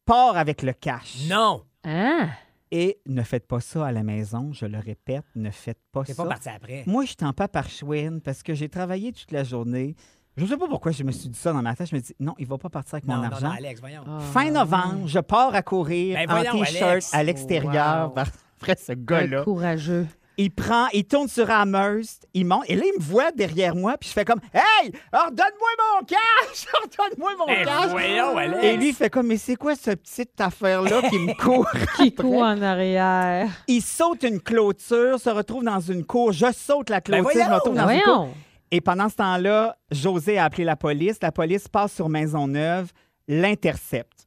part 0.05 0.37
avec 0.37 0.63
le 0.63 0.75
cash. 0.75 1.27
Non! 1.31 1.63
Hein? 1.85 2.29
Et 2.77 2.99
ne 3.07 3.23
faites 3.23 3.47
pas 3.47 3.61
ça 3.61 3.87
à 3.87 3.93
la 3.93 4.03
maison, 4.03 4.53
je 4.53 4.67
le 4.67 4.81
répète, 4.81 5.23
ne 5.37 5.51
faites 5.53 5.79
pas 5.93 6.05
ça. 6.05 6.13
pas 6.17 6.27
parti 6.27 6.49
après. 6.49 6.83
Moi, 6.89 7.05
je 7.05 7.11
suis 7.11 7.25
en 7.25 7.33
pas 7.33 7.47
par 7.47 7.69
chouine 7.69 8.21
parce 8.21 8.43
que 8.43 8.53
j'ai 8.53 8.69
travaillé 8.69 9.13
toute 9.13 9.31
la 9.31 9.45
journée. 9.45 9.95
Je 10.37 10.45
sais 10.45 10.57
pas 10.57 10.67
pourquoi 10.67 10.91
je 10.91 11.05
me 11.05 11.13
suis 11.13 11.29
dit 11.29 11.39
ça 11.39 11.53
dans 11.53 11.63
ma 11.63 11.77
tête. 11.77 11.89
Je 11.89 11.95
me 11.95 12.01
dis, 12.01 12.13
non, 12.19 12.35
il 12.37 12.49
va 12.49 12.59
pas 12.59 12.71
partir 12.71 12.95
avec 12.95 13.07
Non, 13.07 13.15
mon 13.15 13.23
non, 13.23 13.29
non, 13.29 13.35
argent. 13.35 13.51
Alex, 13.53 13.79
voyons. 13.79 14.03
Ah, 14.05 14.19
fin 14.19 14.51
novembre, 14.51 15.07
je 15.07 15.21
pars 15.21 15.55
à 15.55 15.63
courir 15.63 16.19
Ben 16.27 16.49
en 16.49 16.65
T-shirt 16.65 17.05
à 17.13 17.23
l'extérieur. 17.23 18.13
Wow. 18.13 18.25
Après 18.61 18.75
ce 18.77 18.93
gars-là. 18.93 19.45
Courageux. 19.45 20.09
Il 20.37 20.51
prend, 20.51 20.89
il 20.93 21.05
tourne 21.05 21.29
sur 21.29 21.49
Amherst, 21.49 22.27
il 22.35 22.45
monte, 22.47 22.65
et 22.69 22.75
là, 22.75 22.83
il 22.85 22.99
me 22.99 23.05
voit 23.05 23.31
derrière 23.31 23.77
moi, 23.77 23.97
puis 23.99 24.09
je 24.09 24.15
fais 24.15 24.25
comme 24.25 24.41
Hey, 24.53 24.91
redonne-moi 25.13 25.69
mon 26.01 26.05
cash! 26.07 26.67
Redonne-moi 26.83 27.31
mon 27.39 27.47
Ben 27.47 27.65
cash! 27.65 27.91
voyons, 27.91 28.37
Alex. 28.37 28.65
Et 28.65 28.77
lui, 28.77 28.89
il 28.89 28.95
fait 28.95 29.11
comme 29.11 29.29
Mais 29.29 29.37
c'est 29.37 29.55
quoi 29.57 29.77
cette 29.77 30.03
petite 30.03 30.41
affaire-là 30.41 31.03
qui 31.09 31.19
me 31.19 31.35
court? 31.35 31.69
Qui 31.97 32.09
après? 32.09 32.11
court 32.15 32.43
en 32.43 32.61
arrière. 32.63 33.49
Il 33.69 33.81
saute 33.81 34.25
une 34.25 34.41
clôture, 34.41 35.21
se 35.21 35.31
retrouve 35.31 35.63
dans 35.65 35.81
une 35.81 36.05
cour. 36.05 36.33
Je 36.33 36.53
saute 36.53 36.91
la 36.91 37.01
clôture, 37.01 37.23
voyons! 37.25 37.45
je 37.45 37.51
me 37.51 37.55
retrouve 37.55 37.75
dans 37.77 37.89
une 37.89 38.01
cour. 38.03 38.25
Ben. 38.27 38.33
Et 38.73 38.81
pendant 38.81 39.09
ce 39.09 39.15
temps-là, 39.17 39.77
José 39.93 40.37
a 40.39 40.45
appelé 40.47 40.65
la 40.65 40.75
police. 40.75 41.19
La 41.23 41.31
police 41.31 41.69
passe 41.69 41.93
sur 41.93 42.09
Maisonneuve, 42.09 42.91
l'intercepte. 43.29 44.24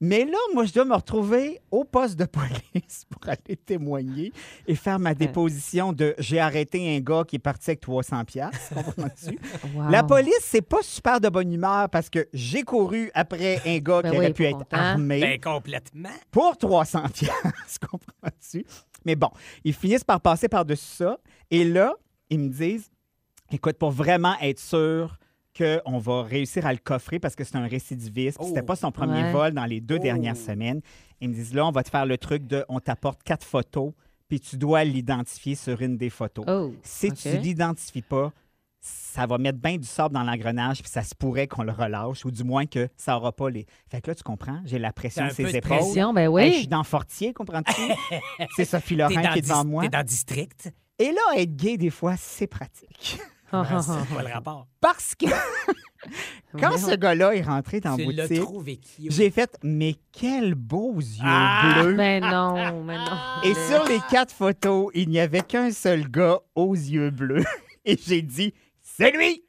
Mais 0.00 0.26
là, 0.26 0.36
moi, 0.52 0.66
je 0.66 0.74
dois 0.74 0.84
me 0.84 0.94
retrouver 0.94 1.60
au 1.70 1.84
poste 1.84 2.16
de 2.18 2.24
police 2.26 3.04
pour 3.08 3.26
aller 3.28 3.56
témoigner 3.56 4.30
et 4.66 4.74
faire 4.74 4.98
ma 4.98 5.14
déposition 5.14 5.92
de 5.94 6.14
j'ai 6.18 6.38
arrêté 6.38 6.94
un 6.96 7.00
gars 7.00 7.24
qui 7.26 7.36
est 7.36 7.40
parti 7.40 7.70
avec 7.70 7.80
300 7.80 8.24
pièces? 8.24 8.70
Wow. 9.74 9.90
La 9.90 10.02
police, 10.02 10.32
c'est 10.42 10.62
pas 10.62 10.82
super 10.82 11.20
de 11.20 11.28
bonne 11.28 11.52
humeur 11.52 11.88
parce 11.90 12.08
que 12.08 12.28
j'ai 12.32 12.62
couru 12.62 13.10
après 13.14 13.60
un 13.66 13.78
gars 13.78 14.00
Ben 14.02 14.10
qui 14.10 14.16
oui, 14.18 14.24
aurait 14.24 14.32
pu 14.32 14.44
être 14.44 14.58
content. 14.58 14.76
armé 14.76 15.20
Ben 15.20 15.40
complètement. 15.40 16.10
pour 16.30 16.56
300 16.56 17.02
pièces, 17.12 17.78
comprends-tu? 17.90 18.64
Mais 19.04 19.16
bon, 19.16 19.30
ils 19.64 19.74
finissent 19.74 20.04
par 20.04 20.20
passer 20.20 20.48
par-dessus 20.48 20.96
ça. 20.96 21.18
Et 21.50 21.64
là, 21.64 21.94
ils 22.30 22.38
me 22.38 22.48
disent, 22.48 22.90
écoute, 23.50 23.76
pour 23.78 23.90
vraiment 23.90 24.34
être 24.40 24.60
sûr 24.60 25.18
qu'on 25.56 25.98
va 25.98 26.22
réussir 26.22 26.66
à 26.66 26.72
le 26.72 26.78
coffrer 26.78 27.18
parce 27.18 27.34
que 27.34 27.44
c'est 27.44 27.56
un 27.56 27.66
récidiviste, 27.66 28.38
puis 28.38 28.46
Oh. 28.46 28.48
c'était 28.54 28.66
pas 28.66 28.76
son 28.76 28.90
premier 28.92 29.22
Ouais. 29.22 29.32
vol 29.32 29.52
dans 29.52 29.64
les 29.64 29.80
deux 29.80 29.96
Oh. 29.98 30.02
dernières 30.02 30.36
semaines. 30.36 30.80
Ils 31.20 31.28
me 31.30 31.34
disent, 31.34 31.54
là, 31.54 31.66
on 31.66 31.70
va 31.70 31.82
te 31.82 31.90
faire 31.90 32.06
le 32.06 32.18
truc 32.18 32.46
de, 32.46 32.64
on 32.68 32.80
t'apporte 32.80 33.22
quatre 33.22 33.44
photos, 33.46 33.92
puis 34.28 34.40
tu 34.40 34.56
dois 34.56 34.84
l'identifier 34.84 35.54
sur 35.54 35.80
une 35.80 35.96
des 35.96 36.10
photos. 36.10 36.44
Oh, 36.48 36.74
Si 36.82 37.08
OK. 37.08 37.14
tu 37.16 37.36
l'identifies 37.38 38.02
pas, 38.02 38.32
ça 38.80 39.26
va 39.26 39.38
mettre 39.38 39.58
bien 39.58 39.78
du 39.78 39.86
sable 39.86 40.14
dans 40.14 40.22
l'engrenage, 40.22 40.80
puis 40.82 40.90
ça 40.90 41.02
se 41.02 41.14
pourrait 41.14 41.48
qu'on 41.48 41.62
le 41.64 41.72
relâche, 41.72 42.24
ou 42.24 42.30
du 42.30 42.44
moins 42.44 42.66
que 42.66 42.88
ça 42.96 43.12
n'aura 43.12 43.32
pas 43.32 43.50
les. 43.50 43.66
Fait 43.90 44.00
que 44.00 44.10
là, 44.10 44.14
tu 44.14 44.22
comprends, 44.22 44.60
j'ai 44.64 44.78
la 44.78 44.92
pression 44.92 45.26
peu 45.26 45.34
ses 45.34 45.42
de 45.44 45.48
épaules. 45.56 45.78
Pression, 45.78 46.12
ben 46.12 46.22
Hey, 46.22 46.28
oui. 46.28 46.52
je 46.52 46.58
suis 46.58 46.68
dans 46.68 46.84
Fortier, 46.84 47.32
comprends-tu? 47.32 47.72
c'est 48.56 48.64
Sophie 48.64 48.94
Laurent 48.96 49.20
qui 49.32 49.38
est 49.38 49.42
devant 49.42 49.64
moi. 49.64 49.82
t'es 49.84 49.88
dans 49.88 50.04
District. 50.04 50.70
Et 50.98 51.10
là, 51.12 51.20
être 51.36 51.56
gay, 51.56 51.76
des 51.76 51.90
fois, 51.90 52.14
c'est 52.16 52.46
pratique. 52.46 53.18
Ah, 53.52 53.64
ah, 53.70 53.80
C'est 53.82 53.92
ah. 53.92 54.14
pas 54.14 54.22
le 54.22 54.32
rapport? 54.32 54.66
Parce 54.80 55.14
que 55.14 55.26
quand 56.58 56.76
ce 56.78 56.94
gars-là 56.96 57.34
est 57.34 57.42
rentré 57.42 57.80
dans 57.80 57.96
la 57.96 57.96
Tu 57.96 58.12
l'as 58.12 58.26
boutique, 58.28 58.42
trouvé 58.42 58.80
j'ai 59.08 59.30
fait 59.30 59.56
Mais 59.62 59.96
quels 60.12 60.54
beaux 60.54 60.96
yeux 60.98 61.22
Ah! 61.22 61.80
bleus! 61.82 61.94
Ben 61.96 62.22
non, 62.22 62.82
mais 62.84 62.96
non. 62.98 63.16
Et 63.44 63.54
sur 63.54 63.84
les 63.88 64.00
quatre 64.10 64.34
photos, 64.34 64.90
il 64.94 65.08
n'y 65.08 65.20
avait 65.20 65.42
qu'un 65.42 65.70
seul 65.70 66.08
gars 66.10 66.38
aux 66.54 66.74
yeux 66.74 67.10
bleus. 67.10 67.44
Et 67.84 67.96
j'ai 68.04 68.22
dit 68.22 68.52
C'est 68.82 69.10
lui! 69.12 69.44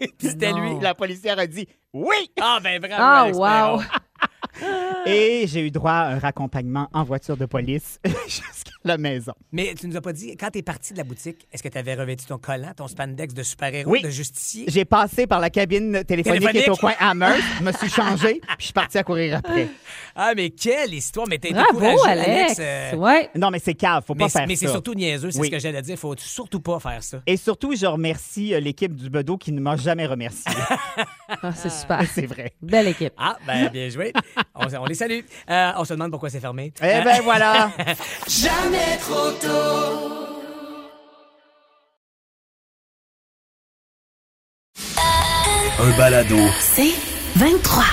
Puis 0.00 0.28
c'était 0.28 0.52
Non. 0.52 0.76
lui. 0.76 0.80
La 0.80 0.94
policière 0.94 1.38
a 1.38 1.46
dit 1.46 1.66
Oui! 1.92 2.30
Ah, 2.40 2.58
ben 2.62 2.80
bravo. 2.80 2.96
Ah, 2.98 3.20
Alex 3.22 3.38
wow. 3.38 3.44
Perron. 3.44 3.80
Et 5.06 5.46
j'ai 5.46 5.66
eu 5.66 5.70
droit 5.70 5.92
à 5.92 6.14
un 6.14 6.18
raccompagnement 6.18 6.88
en 6.92 7.04
voiture 7.04 7.36
de 7.36 7.46
police 7.46 7.98
jusqu'à 8.26 8.69
la 8.84 8.96
maison. 8.98 9.32
Mais 9.52 9.74
tu 9.78 9.86
nous 9.88 9.96
as 9.96 10.00
pas 10.00 10.12
dit, 10.12 10.36
quand 10.36 10.50
t'es 10.50 10.62
parti 10.62 10.92
de 10.92 10.98
la 10.98 11.04
boutique, 11.04 11.46
est-ce 11.52 11.62
que 11.62 11.68
tu 11.68 11.76
avais 11.78 11.94
revêtu 11.94 12.24
ton 12.26 12.38
collant, 12.38 12.72
ton 12.76 12.88
spandex 12.88 13.34
de 13.34 13.42
super-héros, 13.42 13.90
Oui. 13.90 14.02
de 14.02 14.08
justicier? 14.10 14.64
J'ai 14.68 14.84
passé 14.84 15.26
par 15.26 15.40
la 15.40 15.50
cabine 15.50 16.02
téléphonique, 16.04 16.40
qui 16.50 16.58
est 16.58 16.68
au 16.70 16.74
Téléphonique? 16.76 16.80
coin 16.80 16.94
Amherst, 16.98 17.42
je 17.58 17.64
me 17.64 17.72
suis 17.72 17.88
changé, 17.90 18.40
puis 18.46 18.56
je 18.58 18.64
suis 18.64 18.72
parti 18.72 18.98
à 18.98 19.02
courir 19.04 19.36
après. 19.38 19.68
Ah, 20.16 20.32
mais 20.34 20.50
quelle 20.50 20.94
histoire! 20.94 21.26
Mais 21.28 21.38
Bravo, 21.38 21.78
courageux, 21.78 21.98
Alex. 22.08 22.56
euh, 22.60 22.94
Ouais. 22.96 23.30
Non, 23.36 23.50
mais 23.50 23.58
c'est 23.58 23.74
cave, 23.74 24.04
faut 24.06 24.14
Mais, 24.14 24.24
pas 24.24 24.28
faire 24.30 24.46
mais 24.46 24.56
c'est 24.56 24.66
ça. 24.66 24.72
surtout 24.72 24.94
niaiseux, 24.94 25.30
c'est 25.30 25.38
Oui. 25.40 25.48
ce 25.48 25.52
que 25.52 25.58
j'allais 25.58 25.82
dire. 25.82 25.98
Faut 25.98 26.14
surtout 26.16 26.60
pas 26.60 26.78
faire 26.80 27.02
ça. 27.02 27.22
Et 27.26 27.36
surtout, 27.36 27.74
je 27.76 27.86
remercie 27.86 28.54
euh, 28.54 28.60
l'équipe 28.60 28.94
du 28.94 29.10
Bedeau 29.10 29.36
qui 29.36 29.52
ne 29.52 29.60
m'a 29.60 29.76
jamais 29.76 30.06
remercié. 30.06 30.50
Ah, 31.42 31.52
c'est 31.54 31.70
super. 31.70 32.02
c'est 32.12 32.26
vrai. 32.26 32.52
Belle 32.60 32.88
équipe. 32.88 33.12
Ah, 33.16 33.38
ben 33.46 33.68
bien 33.68 33.88
joué. 33.88 34.12
on, 34.56 34.66
on 34.74 34.84
les 34.86 34.96
salue. 34.96 35.20
Euh, 35.48 35.70
on 35.76 35.84
se 35.84 35.94
demande 35.94 36.10
pourquoi 36.10 36.28
c'est 36.28 36.40
fermé. 36.40 36.72
Eh 36.82 37.04
ben 37.04 37.20
voilà. 37.22 37.70
Un 45.82 45.96
balado. 45.96 46.36
C'est 46.60 46.92
23. 47.36 47.84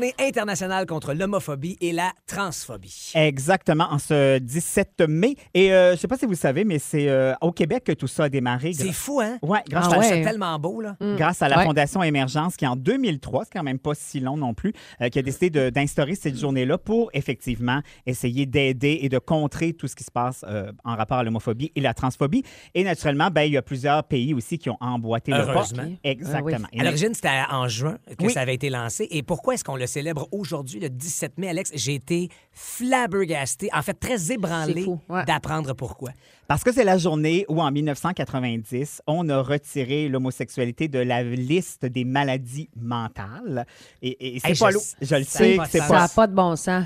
Journée 0.00 0.14
internationale 0.18 0.86
contre 0.86 1.12
l'homophobie 1.12 1.76
et 1.82 1.92
la 1.92 2.12
transphobie. 2.26 3.12
Exactement, 3.14 3.84
en 3.90 3.98
ce 3.98 4.38
17 4.38 5.02
mai. 5.06 5.34
Et 5.52 5.74
euh, 5.74 5.94
je 5.94 5.96
sais 6.00 6.08
pas 6.08 6.16
si 6.16 6.24
vous 6.24 6.34
savez, 6.34 6.64
mais 6.64 6.78
c'est 6.78 7.08
euh, 7.10 7.34
au 7.42 7.52
Québec 7.52 7.84
que 7.84 7.92
tout 7.92 8.06
ça 8.06 8.24
a 8.24 8.28
démarré. 8.30 8.72
C'est 8.72 8.92
fou, 8.92 9.20
hein? 9.20 9.38
Ouais, 9.42 9.58
grâce, 9.68 9.88
Ah 9.90 9.96
à, 9.96 9.98
ouais. 9.98 10.08
C'est 10.08 10.22
tellement 10.22 10.58
beau, 10.58 10.80
là. 10.80 10.96
grâce 11.18 11.42
à 11.42 11.48
la 11.50 11.58
Ouais. 11.58 11.64
Fondation 11.66 12.02
Émergence 12.02 12.56
qui, 12.56 12.66
en 12.66 12.76
2003, 12.76 13.44
c'est 13.44 13.50
quand 13.52 13.62
même 13.62 13.78
pas 13.78 13.92
si 13.94 14.20
long 14.20 14.38
non 14.38 14.54
plus, 14.54 14.72
euh, 15.02 15.10
qui 15.10 15.18
a 15.18 15.22
décidé 15.22 15.70
d'instaurer 15.70 16.14
cette 16.14 16.38
journée-là 16.38 16.78
pour 16.78 17.10
effectivement 17.12 17.82
essayer 18.06 18.46
d'aider 18.46 19.00
et 19.02 19.10
de 19.10 19.18
contrer 19.18 19.74
tout 19.74 19.86
ce 19.86 19.94
qui 19.96 20.04
se 20.04 20.10
passe 20.10 20.46
euh, 20.48 20.72
en 20.84 20.96
rapport 20.96 21.18
à 21.18 21.24
l'homophobie 21.24 21.72
et 21.76 21.80
la 21.82 21.92
transphobie. 21.92 22.42
Et 22.74 22.84
naturellement, 22.84 23.28
ben, 23.30 23.42
il 23.42 23.52
y 23.52 23.58
a 23.58 23.62
plusieurs 23.62 24.04
pays 24.04 24.32
aussi 24.32 24.56
qui 24.58 24.70
ont 24.70 24.78
emboîté 24.80 25.30
le 25.32 25.44
pas. 25.44 25.52
Heureusement. 25.52 25.84
Exactement. 26.04 26.68
Ah 26.74 26.80
À 26.80 26.84
l'origine, 26.84 27.12
c'était 27.12 27.28
en 27.50 27.68
juin 27.68 27.98
que 28.18 28.24
Oui. 28.24 28.32
ça 28.32 28.40
avait 28.40 28.54
été 28.54 28.70
lancé. 28.70 29.06
Et 29.10 29.22
pourquoi 29.22 29.52
est-ce 29.54 29.64
qu'on 29.64 29.76
le 29.76 29.86
célèbre 29.90 30.28
aujourd'hui, 30.32 30.80
le 30.80 30.88
17 30.88 31.38
mai, 31.38 31.48
Alex? 31.48 31.70
J'ai 31.74 31.94
été 31.94 32.28
flabbergasté, 32.52 33.68
en 33.72 33.82
fait 33.82 33.94
très 33.94 34.32
ébranlé 34.32 34.86
ouais. 35.08 35.24
d'apprendre 35.26 35.74
pourquoi. 35.74 36.10
Parce 36.48 36.64
que 36.64 36.72
c'est 36.72 36.84
la 36.84 36.98
journée 36.98 37.44
où, 37.48 37.60
en 37.60 37.70
1990, 37.70 39.02
on 39.06 39.28
a 39.28 39.40
retiré 39.42 40.08
l'homosexualité 40.08 40.88
de 40.88 40.98
la 40.98 41.22
liste 41.22 41.86
des 41.86 42.04
maladies 42.04 42.68
mentales. 42.76 43.66
Et, 44.02 44.36
et 44.36 44.40
c'est 44.40 44.48
Hey, 44.50 44.58
pas 44.58 44.70
je- 44.70 44.74
lourd. 44.74 44.82
Je 45.00 45.14
le 45.16 45.24
sais 45.24 45.38
c'est 45.50 45.56
pas 45.56 45.66
de 45.66 45.70
Ça 45.70 45.86
pas... 45.88 45.98
n'a 46.00 46.08
pas 46.08 46.26
de 46.26 46.34
bon 46.34 46.56
sens. 46.56 46.84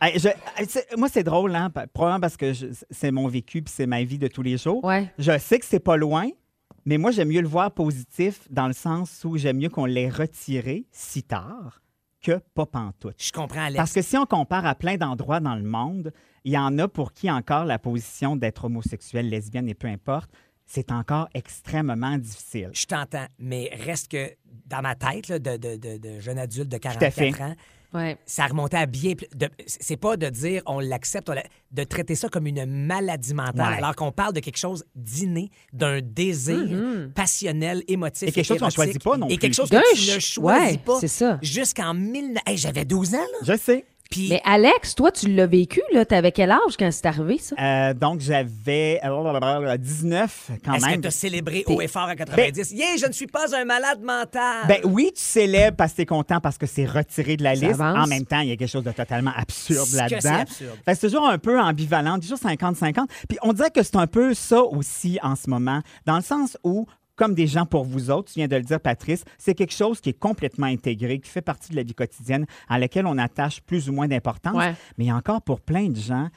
Hey, 0.00 0.18
je- 0.18 0.96
moi, 0.96 1.08
c'est 1.08 1.24
drôle, 1.24 1.54
hein? 1.54 1.70
Probablement 1.92 2.20
parce 2.20 2.36
que 2.36 2.52
c'est 2.90 3.10
mon 3.10 3.28
vécu 3.28 3.62
puis 3.62 3.72
c'est 3.74 3.86
ma 3.86 4.02
vie 4.04 4.18
de 4.18 4.28
tous 4.28 4.42
les 4.42 4.58
jours. 4.58 4.84
Ouais. 4.84 5.10
Je 5.18 5.36
sais 5.38 5.58
que 5.58 5.64
c'est 5.66 5.80
pas 5.80 5.96
loin, 5.96 6.28
mais 6.84 6.98
moi, 6.98 7.10
j'aime 7.12 7.28
mieux 7.28 7.40
le 7.40 7.48
voir 7.48 7.70
positif 7.72 8.40
dans 8.50 8.66
le 8.66 8.72
sens 8.72 9.22
où 9.24 9.36
j'aime 9.36 9.58
mieux 9.58 9.68
qu'on 9.68 9.84
l'ait 9.84 10.08
retiré 10.08 10.84
si 10.90 11.22
tard 11.22 11.81
que 12.22 12.40
pas 12.54 12.66
pantoute. 12.66 13.16
Je 13.18 13.32
comprends, 13.32 13.62
Alex. 13.64 13.76
Parce 13.76 13.92
que 13.92 14.02
si 14.02 14.16
on 14.16 14.26
compare 14.26 14.64
à 14.64 14.74
plein 14.74 14.96
d'endroits 14.96 15.40
dans 15.40 15.54
le 15.56 15.62
monde, 15.64 16.12
il 16.44 16.52
y 16.52 16.58
en 16.58 16.78
a 16.78 16.88
pour 16.88 17.12
qui 17.12 17.30
encore 17.30 17.64
la 17.64 17.78
position 17.78 18.36
d'être 18.36 18.64
homosexuel, 18.64 19.28
lesbienne 19.28 19.68
et 19.68 19.74
peu 19.74 19.88
importe, 19.88 20.30
c'est 20.64 20.90
encore 20.92 21.28
extrêmement 21.34 22.16
difficile. 22.18 22.70
Je 22.72 22.86
t'entends, 22.86 23.26
mais 23.38 23.70
reste 23.84 24.10
que 24.10 24.30
dans 24.66 24.80
ma 24.80 24.94
tête 24.94 25.28
là, 25.28 25.38
de, 25.38 25.56
de- 25.56 25.76
de- 25.76 25.98
de 25.98 26.20
jeune 26.20 26.38
adulte 26.38 26.68
de 26.68 26.76
à 26.76 27.10
fait. 27.10 27.30
44 27.32 27.42
ans, 27.42 27.54
Ouais. 27.94 28.16
ça 28.26 28.46
remontait 28.46 28.76
à 28.78 28.86
bien 28.86 29.14
de- 29.34 29.48
C'est 29.66 29.96
pas 29.96 30.16
de 30.16 30.28
dire 30.28 30.62
on 30.66 30.80
l'accepte, 30.80 31.30
de 31.72 31.84
traiter 31.84 32.14
ça 32.14 32.28
comme 32.28 32.46
une 32.46 32.64
maladie 32.66 33.34
mentale, 33.34 33.72
Ouais. 33.72 33.78
alors 33.78 33.94
qu'on 33.96 34.12
parle 34.12 34.32
de 34.32 34.40
quelque 34.40 34.56
chose 34.58 34.84
d'inné, 34.94 35.50
d'un 35.72 36.00
désir 36.00 36.58
passionnel, 37.14 37.82
émotif. 37.88 38.28
Et 38.28 38.32
quelque 38.32 38.44
chose 38.46 38.58
qu'on 38.58 38.70
choisit 38.70 39.02
pas 39.02 39.16
non 39.16 39.28
Et 39.28 39.36
quelque 39.38 39.54
chose 39.54 39.68
que 39.70 39.76
tu 39.94 40.00
ne 40.02 40.06
ch- 40.06 40.32
choisis 40.34 40.72
ouais, 40.72 40.78
pas. 40.78 40.98
c'est 41.00 41.08
ça. 41.08 41.38
Jusqu'en 41.42 41.94
1000. 41.94 42.38
Hey, 42.46 42.56
J'avais 42.56 42.84
12 42.84 43.14
ans, 43.14 43.18
là. 43.18 43.38
Je 43.42 43.56
sais. 43.58 43.84
Puis 44.12 44.28
Mais 44.30 44.40
Alex, 44.44 44.94
toi, 44.94 45.10
tu 45.10 45.28
l'as 45.28 45.46
vécu, 45.46 45.80
là. 45.92 46.04
T'avais 46.04 46.30
quel 46.32 46.50
âge 46.50 46.76
quand 46.78 46.90
c'est 46.92 47.06
arrivé, 47.06 47.38
ça? 47.38 47.56
Euh, 47.58 47.94
donc, 47.94 48.20
j'avais 48.20 49.00
euh, 49.04 49.76
19 49.76 50.50
quand 50.64 50.74
est-ce 50.74 50.84
que 50.84 50.90
même. 50.90 51.00
tu 51.00 51.08
as 51.08 51.10
célébré 51.10 51.64
haut 51.66 51.80
et 51.80 51.88
fort 51.88 52.02
à 52.04 52.14
90? 52.16 52.72
yeah, 52.72 52.96
je 53.00 53.06
ne 53.06 53.12
suis 53.12 53.26
pas 53.26 53.54
un 53.56 53.64
malade 53.64 54.00
mental. 54.02 54.66
Ben 54.68 54.78
oui, 54.84 55.10
tu 55.14 55.22
célèbres 55.22 55.76
parce 55.76 55.92
que 55.92 55.96
t'es 55.98 56.06
content 56.06 56.40
parce 56.40 56.58
que 56.58 56.66
c'est 56.66 56.84
retiré 56.84 57.36
de 57.36 57.42
la 57.42 57.54
Ça 57.56 57.66
liste. 57.66 57.80
avance. 57.80 58.04
En 58.04 58.06
même 58.08 58.26
temps, 58.26 58.40
il 58.40 58.48
y 58.48 58.52
a 58.52 58.56
quelque 58.56 58.68
chose 58.70 58.84
de 58.84 58.92
totalement 58.92 59.32
absurde 59.36 59.88
que 59.90 59.96
là-dedans. 59.96 60.20
c'est 60.20 60.28
absurde. 60.28 60.78
Fait 60.84 60.92
que 60.92 60.98
c'est 60.98 61.06
toujours 61.08 61.28
un 61.28 61.38
peu 61.38 61.58
ambivalent, 61.60 62.18
toujours 62.18 62.38
50-50. 62.38 63.06
Puis 63.28 63.38
on 63.42 63.52
dirait 63.52 63.70
que 63.70 63.82
c'est 63.82 63.96
un 63.96 64.06
peu 64.06 64.34
ça 64.34 64.62
aussi 64.62 65.18
en 65.22 65.36
ce 65.36 65.48
moment, 65.48 65.80
dans 66.06 66.16
le 66.16 66.22
sens 66.22 66.56
où 66.64 66.86
comme 67.16 67.34
des 67.34 67.46
gens 67.46 67.66
pour 67.66 67.84
vous 67.84 68.10
autres, 68.10 68.32
tu 68.32 68.38
viens 68.38 68.48
de 68.48 68.56
le 68.56 68.62
dire, 68.62 68.80
Patrice, 68.80 69.24
c'est 69.38 69.54
quelque 69.54 69.74
chose 69.74 70.00
qui 70.00 70.10
est 70.10 70.18
complètement 70.18 70.66
intégré, 70.66 71.18
qui 71.20 71.30
fait 71.30 71.42
partie 71.42 71.70
de 71.70 71.76
la 71.76 71.82
vie 71.82 71.94
quotidienne, 71.94 72.46
à 72.68 72.78
laquelle 72.78 73.06
on 73.06 73.18
attache 73.18 73.60
plus 73.60 73.88
ou 73.88 73.92
moins 73.92 74.08
d'importance. 74.08 74.56
Ouais. 74.56 74.74
Mais 74.98 75.04
il 75.04 75.08
y 75.08 75.10
a 75.10 75.16
encore 75.16 75.42
pour 75.42 75.60
plein 75.60 75.88
de 75.88 75.96
gens 76.00 76.28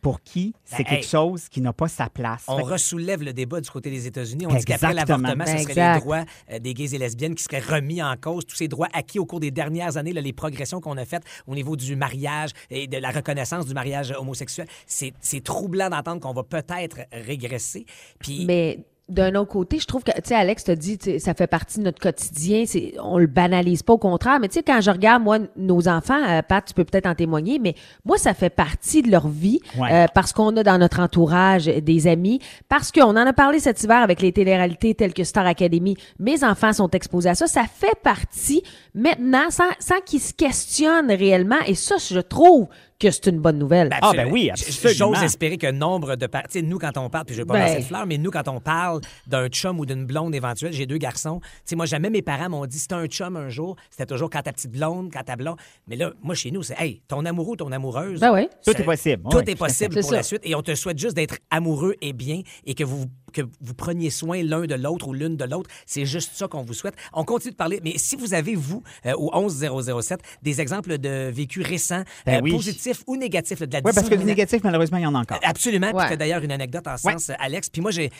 pour 0.00 0.20
qui 0.20 0.52
c'est 0.64 0.78
Ben, 0.78 0.84
quelque 0.84 1.02
hey, 1.04 1.08
chose 1.08 1.48
qui 1.48 1.62
n'a 1.62 1.72
pas 1.72 1.88
sa 1.88 2.10
place. 2.10 2.44
On 2.48 2.56
ressoulève 2.62 3.22
le 3.22 3.32
débat 3.32 3.62
du 3.62 3.70
côté 3.70 3.88
des 3.90 4.06
États-Unis. 4.06 4.44
On 4.46 4.54
dit 4.54 4.62
qu'après 4.66 4.88
Exactement. 4.90 5.28
l'avortement, 5.28 5.46
ce 5.46 5.50
Ben, 5.52 5.58
serait 5.62 5.70
exact. 5.72 5.94
les 5.94 6.00
droits 6.00 6.24
euh, 6.52 6.58
des 6.58 6.74
gays 6.74 6.94
et 6.94 6.98
lesbiennes 6.98 7.34
qui 7.34 7.42
seraient 7.42 7.60
remis 7.60 8.02
en 8.02 8.14
cause, 8.18 8.44
tous 8.44 8.54
ces 8.56 8.68
droits 8.68 8.88
acquis 8.92 9.18
au 9.18 9.24
cours 9.24 9.40
des 9.40 9.50
dernières 9.50 9.96
années, 9.96 10.12
là, 10.12 10.20
les 10.20 10.34
progressions 10.34 10.82
qu'on 10.82 10.98
a 10.98 11.06
faites 11.06 11.22
au 11.46 11.54
niveau 11.54 11.74
du 11.74 11.96
mariage 11.96 12.50
et 12.68 12.86
de 12.86 12.98
la 12.98 13.12
reconnaissance 13.12 13.64
du 13.64 13.72
mariage 13.72 14.12
homosexuel. 14.18 14.66
C'est 14.86 15.14
c'est 15.22 15.42
troublant 15.42 15.88
d'entendre 15.88 16.20
qu'on 16.20 16.34
va 16.34 16.42
peut-être 16.42 16.98
régresser. 17.10 17.86
Puis 18.18 18.44
Mais 18.46 18.84
d'un 19.08 19.34
autre 19.34 19.50
côté, 19.50 19.78
je 19.78 19.86
trouve 19.86 20.02
que, 20.02 20.12
tu 20.12 20.20
sais, 20.24 20.34
Alex 20.34 20.64
t'a 20.64 20.76
dit, 20.76 20.98
ça 21.18 21.34
fait 21.34 21.46
partie 21.46 21.78
de 21.78 21.84
notre 21.84 22.00
quotidien. 22.00 22.64
C'est, 22.66 22.94
on 23.02 23.18
le 23.18 23.26
banalise 23.26 23.82
pas, 23.82 23.92
au 23.92 23.98
contraire. 23.98 24.40
Mais 24.40 24.48
tu 24.48 24.54
sais, 24.54 24.62
quand 24.62 24.80
je 24.80 24.90
regarde, 24.90 25.22
moi, 25.22 25.38
nos 25.56 25.88
enfants, 25.88 26.22
euh, 26.26 26.40
Pat, 26.40 26.64
tu 26.64 26.72
peux 26.72 26.84
peut-être 26.84 27.06
en 27.06 27.14
témoigner, 27.14 27.58
mais 27.58 27.74
moi, 28.06 28.16
ça 28.16 28.32
fait 28.32 28.48
partie 28.48 29.02
de 29.02 29.10
leur 29.10 29.28
vie 29.28 29.60
Ouais. 29.78 29.92
euh, 29.92 30.06
parce 30.14 30.32
qu'on 30.32 30.56
a 30.56 30.62
dans 30.62 30.78
notre 30.78 31.00
entourage 31.00 31.66
des 31.66 32.06
amis, 32.06 32.40
parce 32.70 32.90
qu'on 32.92 33.10
en 33.10 33.16
a 33.16 33.32
parlé 33.34 33.58
cet 33.60 33.82
hiver 33.82 33.98
avec 34.02 34.22
les 34.22 34.32
téléréalités 34.32 34.94
telles 34.94 35.12
que 35.12 35.24
Star 35.24 35.44
Academy. 35.46 35.96
Mes 36.18 36.42
enfants 36.42 36.72
sont 36.72 36.88
exposés 36.90 37.28
à 37.28 37.34
ça. 37.34 37.46
Ça 37.46 37.64
fait 37.70 37.98
partie 38.02 38.62
maintenant, 38.94 39.50
sans, 39.50 39.64
sans 39.80 40.00
qu'ils 40.06 40.20
se 40.20 40.32
questionnent 40.32 41.12
réellement. 41.12 41.60
Et 41.66 41.74
ça, 41.74 41.96
je 41.98 42.20
trouve 42.20 42.68
que 42.98 43.10
c'est 43.10 43.26
une 43.26 43.38
bonne 43.40 43.58
nouvelle. 43.58 43.88
Ben, 43.88 43.98
Ah, 44.02 44.12
ben 44.14 44.30
oui, 44.30 44.50
absolument. 44.50 45.14
J'ose 45.14 45.22
espérer 45.24 45.56
que 45.58 45.70
nombre 45.70 46.16
de. 46.16 46.26
Tu 46.26 46.32
sais, 46.48 46.62
nous, 46.62 46.78
quand 46.78 46.96
on 46.96 47.10
parle, 47.10 47.24
puis 47.26 47.34
je 47.34 47.40
vais 47.42 47.46
pas 47.46 47.54
Ben. 47.54 47.66
lancer 47.66 47.80
de 47.80 47.84
fleurs, 47.84 48.06
mais 48.06 48.18
nous, 48.18 48.30
quand 48.30 48.46
on 48.48 48.60
parle 48.60 49.00
d'un 49.26 49.48
chum 49.48 49.78
ou 49.80 49.86
d'une 49.86 50.06
blonde 50.06 50.34
éventuelle, 50.34 50.72
j'ai 50.72 50.86
deux 50.86 50.98
garçons. 50.98 51.40
Tu 51.42 51.48
sais, 51.64 51.76
moi, 51.76 51.86
jamais 51.86 52.10
mes 52.10 52.22
parents 52.22 52.48
m'ont 52.48 52.66
dit 52.66 52.78
c'était 52.78 52.94
un 52.94 53.06
chum 53.06 53.36
un 53.36 53.48
jour. 53.48 53.76
C'était 53.90 54.06
toujours 54.06 54.30
quand 54.30 54.42
ta 54.42 54.52
petite 54.52 54.70
blonde, 54.70 55.10
quand 55.12 55.22
ta 55.24 55.36
blonde. 55.36 55.56
Mais 55.88 55.96
là, 55.96 56.12
moi, 56.22 56.34
chez 56.34 56.50
nous, 56.50 56.62
c'est 56.62 56.76
hey, 56.78 57.02
ton 57.08 57.24
amoureux, 57.24 57.56
ton 57.56 57.72
amoureuse. 57.72 58.20
Ben 58.20 58.32
oui. 58.32 58.48
Tout 58.64 58.70
est 58.80 58.84
possible. 58.84 59.22
Tout 59.30 59.36
Ouais, 59.38 59.50
est 59.50 59.56
possible 59.56 59.94
pour 60.00 60.10
ça. 60.10 60.16
la 60.16 60.22
suite. 60.22 60.40
Et 60.44 60.54
on 60.54 60.62
te 60.62 60.74
souhaite 60.74 60.98
juste 60.98 61.16
d'être 61.16 61.36
amoureux 61.50 61.94
et 62.00 62.12
bien 62.12 62.42
et 62.64 62.74
que 62.74 62.84
vous, 62.84 63.06
que 63.34 63.42
vous 63.60 63.74
preniez 63.74 64.08
soin 64.10 64.42
l'un 64.42 64.62
de 64.66 64.74
l'autre 64.74 65.08
ou 65.08 65.12
l'une 65.12 65.36
de 65.36 65.44
l'autre. 65.44 65.68
C'est 65.84 66.06
juste 66.06 66.30
ça 66.34 66.48
qu'on 66.48 66.62
vous 66.62 66.72
souhaite. 66.72 66.94
On 67.12 67.24
continue 67.24 67.52
de 67.52 67.56
parler. 67.56 67.80
Mais 67.84 67.94
si 67.98 68.16
vous 68.16 68.32
avez, 68.32 68.54
vous, 68.54 68.82
euh, 69.04 69.12
au 69.16 69.30
11007, 69.34 70.20
des 70.42 70.60
exemples 70.60 70.96
de 70.98 71.30
vécu 71.30 71.60
récents, 71.60 72.02
Ben 72.24 72.36
euh, 72.36 72.40
oui. 72.42 72.52
positifs 72.52 73.02
ou 73.06 73.16
négatifs, 73.16 73.60
de 73.60 73.70
la 73.72 73.78
Oui, 73.78 73.82
parce 73.82 73.96
que 73.96 74.00
du 74.00 74.04
discrimination- 74.04 74.26
négatif, 74.26 74.60
malheureusement, 74.64 74.98
il 74.98 75.02
y 75.02 75.06
en 75.06 75.14
a 75.14 75.18
encore. 75.18 75.38
Absolument. 75.42 75.88
Puis 75.88 75.96
Ouais. 75.98 76.10
tu 76.10 76.16
d'ailleurs 76.16 76.42
une 76.42 76.52
anecdote 76.52 76.86
en 76.86 76.96
ce 76.96 77.06
Ouais. 77.06 77.12
sens, 77.14 77.30
Alex. 77.38 77.68
Puis 77.68 77.82
moi, 77.82 77.90
j'ai, 77.90 78.10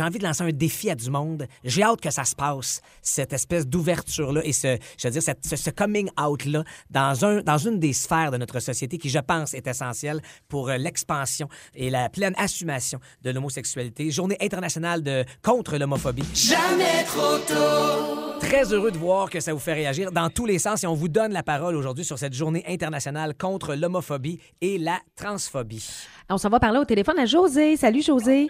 envie 0.00 0.18
de 0.18 0.24
lancer 0.24 0.42
un 0.42 0.50
défi 0.50 0.90
à 0.90 0.94
du 0.94 1.10
monde. 1.10 1.46
J'ai 1.64 1.82
hâte 1.82 2.00
que 2.00 2.10
ça 2.10 2.24
se 2.24 2.34
passe, 2.34 2.80
cette 3.02 3.32
espèce 3.32 3.66
d'ouverture-là 3.66 4.40
et 4.44 4.52
ce, 4.52 4.78
je 4.98 5.06
veux 5.08 5.12
dire, 5.12 5.22
cette- 5.22 5.44
ce, 5.44 5.56
ce 5.56 5.70
coming 5.70 6.08
out-là 6.20 6.64
dans, 6.90 7.24
un, 7.24 7.42
dans 7.42 7.58
une 7.58 7.78
des 7.78 7.92
sphères 7.92 8.30
de 8.30 8.36
notre 8.38 8.60
société 8.60 8.96
qui, 8.98 9.08
je 9.10 9.18
pense, 9.18 9.54
est 9.54 9.66
essentielle 9.66 10.20
pour 10.48 10.70
euh, 10.70 10.76
l'expansion 10.78 11.48
et 11.74 11.90
la 11.90 12.08
pleine 12.08 12.34
assumation 12.38 12.98
de 13.22 13.30
l'homosexualité. 13.30 14.10
Journée 14.10 14.29
internationale 14.40 15.02
de 15.02 15.24
contre 15.42 15.76
l'homophobie. 15.76 16.24
Jamais 16.34 17.04
trop 17.06 17.38
tôt. 17.46 18.38
Très 18.40 18.72
heureux 18.72 18.90
de 18.90 18.96
voir 18.96 19.30
que 19.30 19.40
ça 19.40 19.52
vous 19.52 19.58
fait 19.58 19.74
réagir 19.74 20.12
dans 20.12 20.30
tous 20.30 20.46
les 20.46 20.58
sens 20.58 20.82
et 20.82 20.86
on 20.86 20.94
vous 20.94 21.08
donne 21.08 21.32
la 21.32 21.42
parole 21.42 21.76
aujourd'hui 21.76 22.04
sur 22.04 22.18
cette 22.18 22.32
journée 22.32 22.64
internationale 22.66 23.34
contre 23.34 23.74
l'homophobie 23.74 24.40
et 24.60 24.78
la 24.78 24.98
transphobie. 25.16 26.06
On 26.28 26.38
s'en 26.38 26.48
va 26.48 26.58
parler 26.58 26.78
au 26.78 26.84
téléphone 26.84 27.18
à 27.18 27.26
José. 27.26 27.76
Salut, 27.76 28.02
José. 28.02 28.48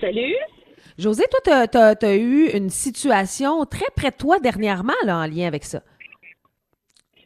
Salut. 0.00 0.34
José, 0.98 1.24
toi, 1.30 1.68
tu 1.68 2.06
as, 2.06 2.16
eu 2.16 2.50
une 2.56 2.70
situation 2.70 3.64
très 3.66 3.86
près 3.94 4.10
de 4.10 4.16
toi 4.16 4.38
dernièrement 4.40 4.94
là, 5.04 5.18
en 5.18 5.26
lien 5.26 5.46
avec 5.46 5.64
ça. 5.64 5.82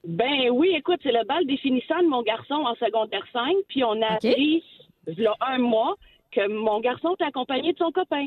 Ben 0.05 0.51
oui, 0.51 0.73
écoute, 0.77 0.99
c'est 1.03 1.13
le 1.13 1.25
bal 1.27 1.47
définissant 1.47 2.03
de 2.03 2.09
mon 2.09 2.23
garçon 2.23 2.55
en 2.55 2.75
secondaire 2.77 3.25
5, 3.33 3.55
puis 3.69 3.85
on 3.85 4.03
a 4.03 4.15
OK. 4.15 4.25
appris, 4.25 4.65
il 5.07 5.21
y 5.21 5.27
a 5.27 5.35
un 5.41 5.59
mois, 5.59 5.95
que 6.33 6.49
mon 6.49 6.81
garçon 6.81 7.15
est 7.21 7.25
accompagné 7.25 7.73
de 7.73 7.79
son 7.79 7.91
copain. 7.93 8.27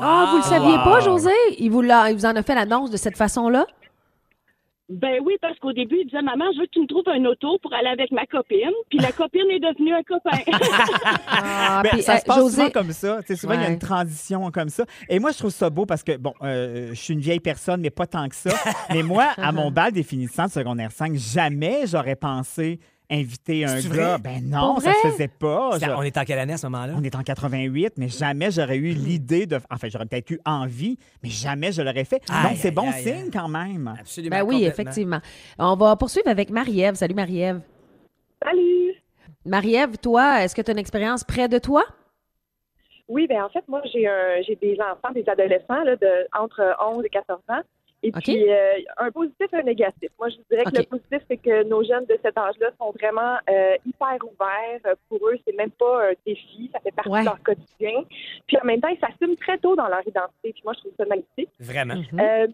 Ah, 0.00 0.28
vous 0.30 0.36
le 0.38 0.42
saviez 0.42 0.76
Wow. 0.76 0.84
pas, 0.84 1.00
José? 1.00 1.30
Il 1.58 1.70
vous, 1.70 1.80
l'a- 1.82 2.10
il 2.10 2.16
vous 2.16 2.26
en 2.26 2.36
a 2.36 2.42
fait 2.42 2.54
l'annonce 2.54 2.90
de 2.90 2.96
cette 2.96 3.16
façon-là? 3.16 3.66
Ben 4.90 5.20
oui, 5.24 5.36
parce 5.40 5.56
qu'au 5.60 5.72
début, 5.72 5.98
il 6.00 6.06
disait 6.06 6.20
Maman, 6.20 6.46
je 6.52 6.58
veux 6.58 6.66
que 6.66 6.72
tu 6.72 6.80
me 6.80 6.86
trouves 6.88 7.04
un 7.06 7.24
auto 7.26 7.58
pour 7.62 7.72
aller 7.72 7.88
avec 7.88 8.10
ma 8.10 8.26
copine. 8.26 8.72
Puis 8.88 8.98
la 8.98 9.12
copine 9.12 9.48
est 9.48 9.60
devenue 9.60 9.94
un 9.94 10.02
copain. 10.02 10.38
Ah, 11.28 11.80
Ben, 11.84 11.90
puis, 11.90 12.02
ça 12.02 12.14
euh, 12.14 12.18
se 12.18 12.24
passe 12.24 12.38
José- 12.38 12.56
souvent 12.56 12.70
comme 12.70 12.90
ça. 12.92 13.20
Tu 13.22 13.28
sais, 13.28 13.36
souvent, 13.36 13.54
il 13.54 13.62
y 13.62 13.64
a 13.64 13.70
une 13.70 13.78
transition 13.78 14.50
comme 14.50 14.68
ça. 14.68 14.84
Et 15.08 15.20
moi, 15.20 15.30
je 15.30 15.38
trouve 15.38 15.50
ça 15.52 15.70
beau 15.70 15.86
parce 15.86 16.02
que, 16.02 16.16
bon, 16.16 16.34
euh, 16.42 16.88
je 16.90 16.94
suis 16.94 17.14
une 17.14 17.20
vieille 17.20 17.38
personne, 17.40 17.80
mais 17.80 17.90
pas 17.90 18.06
tant 18.06 18.28
que 18.28 18.34
ça. 18.34 18.50
mais 18.92 19.02
moi, 19.04 19.28
à 19.36 19.52
mon 19.52 19.70
bal 19.70 19.92
des 19.92 20.02
finissants 20.02 20.46
de 20.46 20.50
secondaire 20.50 20.90
5, 20.90 21.14
jamais 21.14 21.86
j'aurais 21.86 22.16
pensé 22.16 22.80
inviter 23.10 23.64
un 23.64 23.80
gars. 23.80 23.88
vrai? 23.88 24.18
Ben 24.18 24.48
non, 24.48 24.78
ça 24.78 24.92
se 24.92 25.08
faisait 25.08 25.28
pas. 25.28 25.78
Je- 25.80 25.90
On 25.90 26.02
est 26.02 26.16
en 26.16 26.24
quelle 26.24 26.38
année 26.38 26.52
à 26.52 26.56
ce 26.58 26.66
moment-là? 26.68 26.92
On 26.96 27.02
est 27.02 27.14
en 27.16 27.22
88, 27.22 27.94
mais 27.96 28.08
jamais 28.08 28.50
j'aurais 28.50 28.76
eu 28.76 28.92
l'idée 28.92 29.46
de. 29.46 29.58
Enfin, 29.70 29.88
j'aurais 29.90 30.06
peut-être 30.06 30.30
eu 30.30 30.40
envie, 30.44 30.98
mais 31.22 31.28
jamais 31.28 31.72
je 31.72 31.82
l'aurais 31.82 32.04
fait. 32.04 32.22
Aïe, 32.30 32.50
Donc, 32.50 32.58
c'est 32.58 32.70
bon 32.70 32.88
aïe, 32.90 33.02
signe 33.02 33.12
aïe. 33.24 33.30
quand 33.32 33.48
même. 33.48 33.94
Absolument. 33.98 34.36
Ben 34.36 34.42
oui, 34.44 34.64
effectivement. 34.64 35.20
On 35.58 35.74
va 35.76 35.96
poursuivre 35.96 36.28
avec 36.28 36.50
Marie-Ève. 36.50 36.94
Salut, 36.94 37.14
Marie-Ève. 37.14 37.60
Salut! 38.42 38.94
Marie-Ève, 39.44 39.96
toi, 39.98 40.42
est-ce 40.44 40.54
que 40.54 40.62
tu 40.62 40.70
as 40.70 40.72
une 40.72 40.78
expérience 40.78 41.24
près 41.24 41.48
de 41.48 41.58
toi? 41.58 41.82
Oui, 43.08 43.26
ben 43.26 43.42
en 43.42 43.48
fait, 43.48 43.64
moi, 43.66 43.82
j'ai 43.92 44.06
un, 44.06 44.40
j'ai 44.46 44.54
des 44.56 44.78
enfants, 44.80 45.12
des 45.12 45.28
adolescents 45.28 45.82
là, 45.84 45.96
de 45.96 46.26
entre 46.38 46.60
11 46.94 47.04
et 47.04 47.08
14 47.08 47.40
ans. 47.48 47.60
Et 48.02 48.12
puis, 48.12 48.50
euh, 48.50 48.72
un 48.96 49.10
positif 49.10 49.46
et 49.52 49.56
un 49.56 49.62
négatif. 49.62 50.08
Moi, 50.18 50.30
je 50.30 50.36
vous 50.36 50.44
dirais 50.50 50.64
que 50.64 50.76
le 50.78 50.84
positif, 50.84 51.18
c'est 51.28 51.36
que 51.36 51.64
nos 51.64 51.82
jeunes 51.84 52.06
de 52.06 52.18
cet 52.22 52.36
âge-là 52.38 52.70
sont 52.78 52.92
vraiment 52.92 53.36
euh, 53.50 53.76
hyper 53.84 54.16
ouverts. 54.24 54.96
Pour 55.08 55.18
eux, 55.28 55.36
c'est 55.46 55.54
même 55.54 55.70
pas 55.70 56.08
un 56.08 56.12
défi, 56.26 56.70
ça 56.72 56.80
fait 56.80 56.92
partie 56.92 57.10
Ouais. 57.10 57.20
de 57.20 57.26
leur 57.26 57.42
quotidien. 57.42 58.04
Puis 58.46 58.56
en 58.62 58.64
même 58.64 58.80
temps, 58.80 58.88
ils 58.88 58.98
s'assument 58.98 59.36
très 59.36 59.58
tôt 59.58 59.76
dans 59.76 59.88
leur 59.88 60.00
identité. 60.06 60.52
Puis 60.52 60.62
moi, 60.64 60.72
je 60.74 60.80
trouve 60.80 60.92
ça 60.96 61.04
magnifique. 61.04 61.50
Vraiment. 61.60 61.96
Mhm. 61.96 62.20
Euh, 62.20 62.46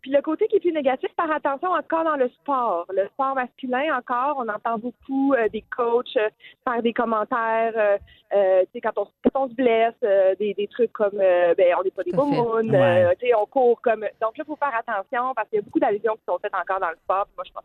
puis 0.00 0.10
le 0.10 0.22
côté 0.22 0.46
qui 0.48 0.56
est 0.56 0.60
plus 0.60 0.72
négatif, 0.72 1.08
par 1.16 1.30
attention 1.30 1.70
encore 1.70 2.04
dans 2.04 2.16
le 2.16 2.28
sport. 2.30 2.86
Le 2.94 3.06
sport 3.08 3.34
masculin, 3.34 3.96
encore, 3.96 4.36
on 4.38 4.48
entend 4.48 4.78
beaucoup 4.78 5.34
euh, 5.34 5.48
des 5.48 5.64
coachs 5.76 6.16
euh, 6.16 6.28
faire 6.66 6.82
des 6.82 6.92
commentaires, 6.92 7.72
euh, 7.76 7.98
euh, 8.34 8.60
tu 8.62 8.68
sais, 8.74 8.80
quand 8.80 8.92
on, 8.96 9.06
quand 9.32 9.44
on 9.44 9.48
se 9.48 9.54
blesse, 9.54 9.94
euh, 10.04 10.34
des, 10.38 10.54
des 10.54 10.68
trucs 10.68 10.92
comme, 10.92 11.18
euh, 11.20 11.54
ben, 11.56 11.74
on 11.78 11.82
n'est 11.82 11.90
pas 11.90 12.02
des 12.04 12.12
boumounes, 12.12 12.70
Ouais. 12.70 13.04
euh, 13.04 13.12
tu 13.20 13.26
sais, 13.26 13.34
on 13.34 13.46
court 13.46 13.80
comme... 13.82 14.00
Donc 14.20 14.36
là, 14.38 14.44
il 14.44 14.44
faut 14.44 14.56
faire 14.56 14.72
attention 14.78 15.32
parce 15.34 15.48
qu'il 15.48 15.56
y 15.58 15.60
a 15.60 15.62
beaucoup 15.62 15.80
d'allusions 15.80 16.14
qui 16.14 16.22
sont 16.28 16.38
faites 16.40 16.54
encore 16.54 16.80
dans 16.80 16.90
le 16.90 16.96
sport. 17.02 17.26
Puis 17.26 17.34
moi, 17.36 17.44
je 17.46 17.52
pense 17.52 17.64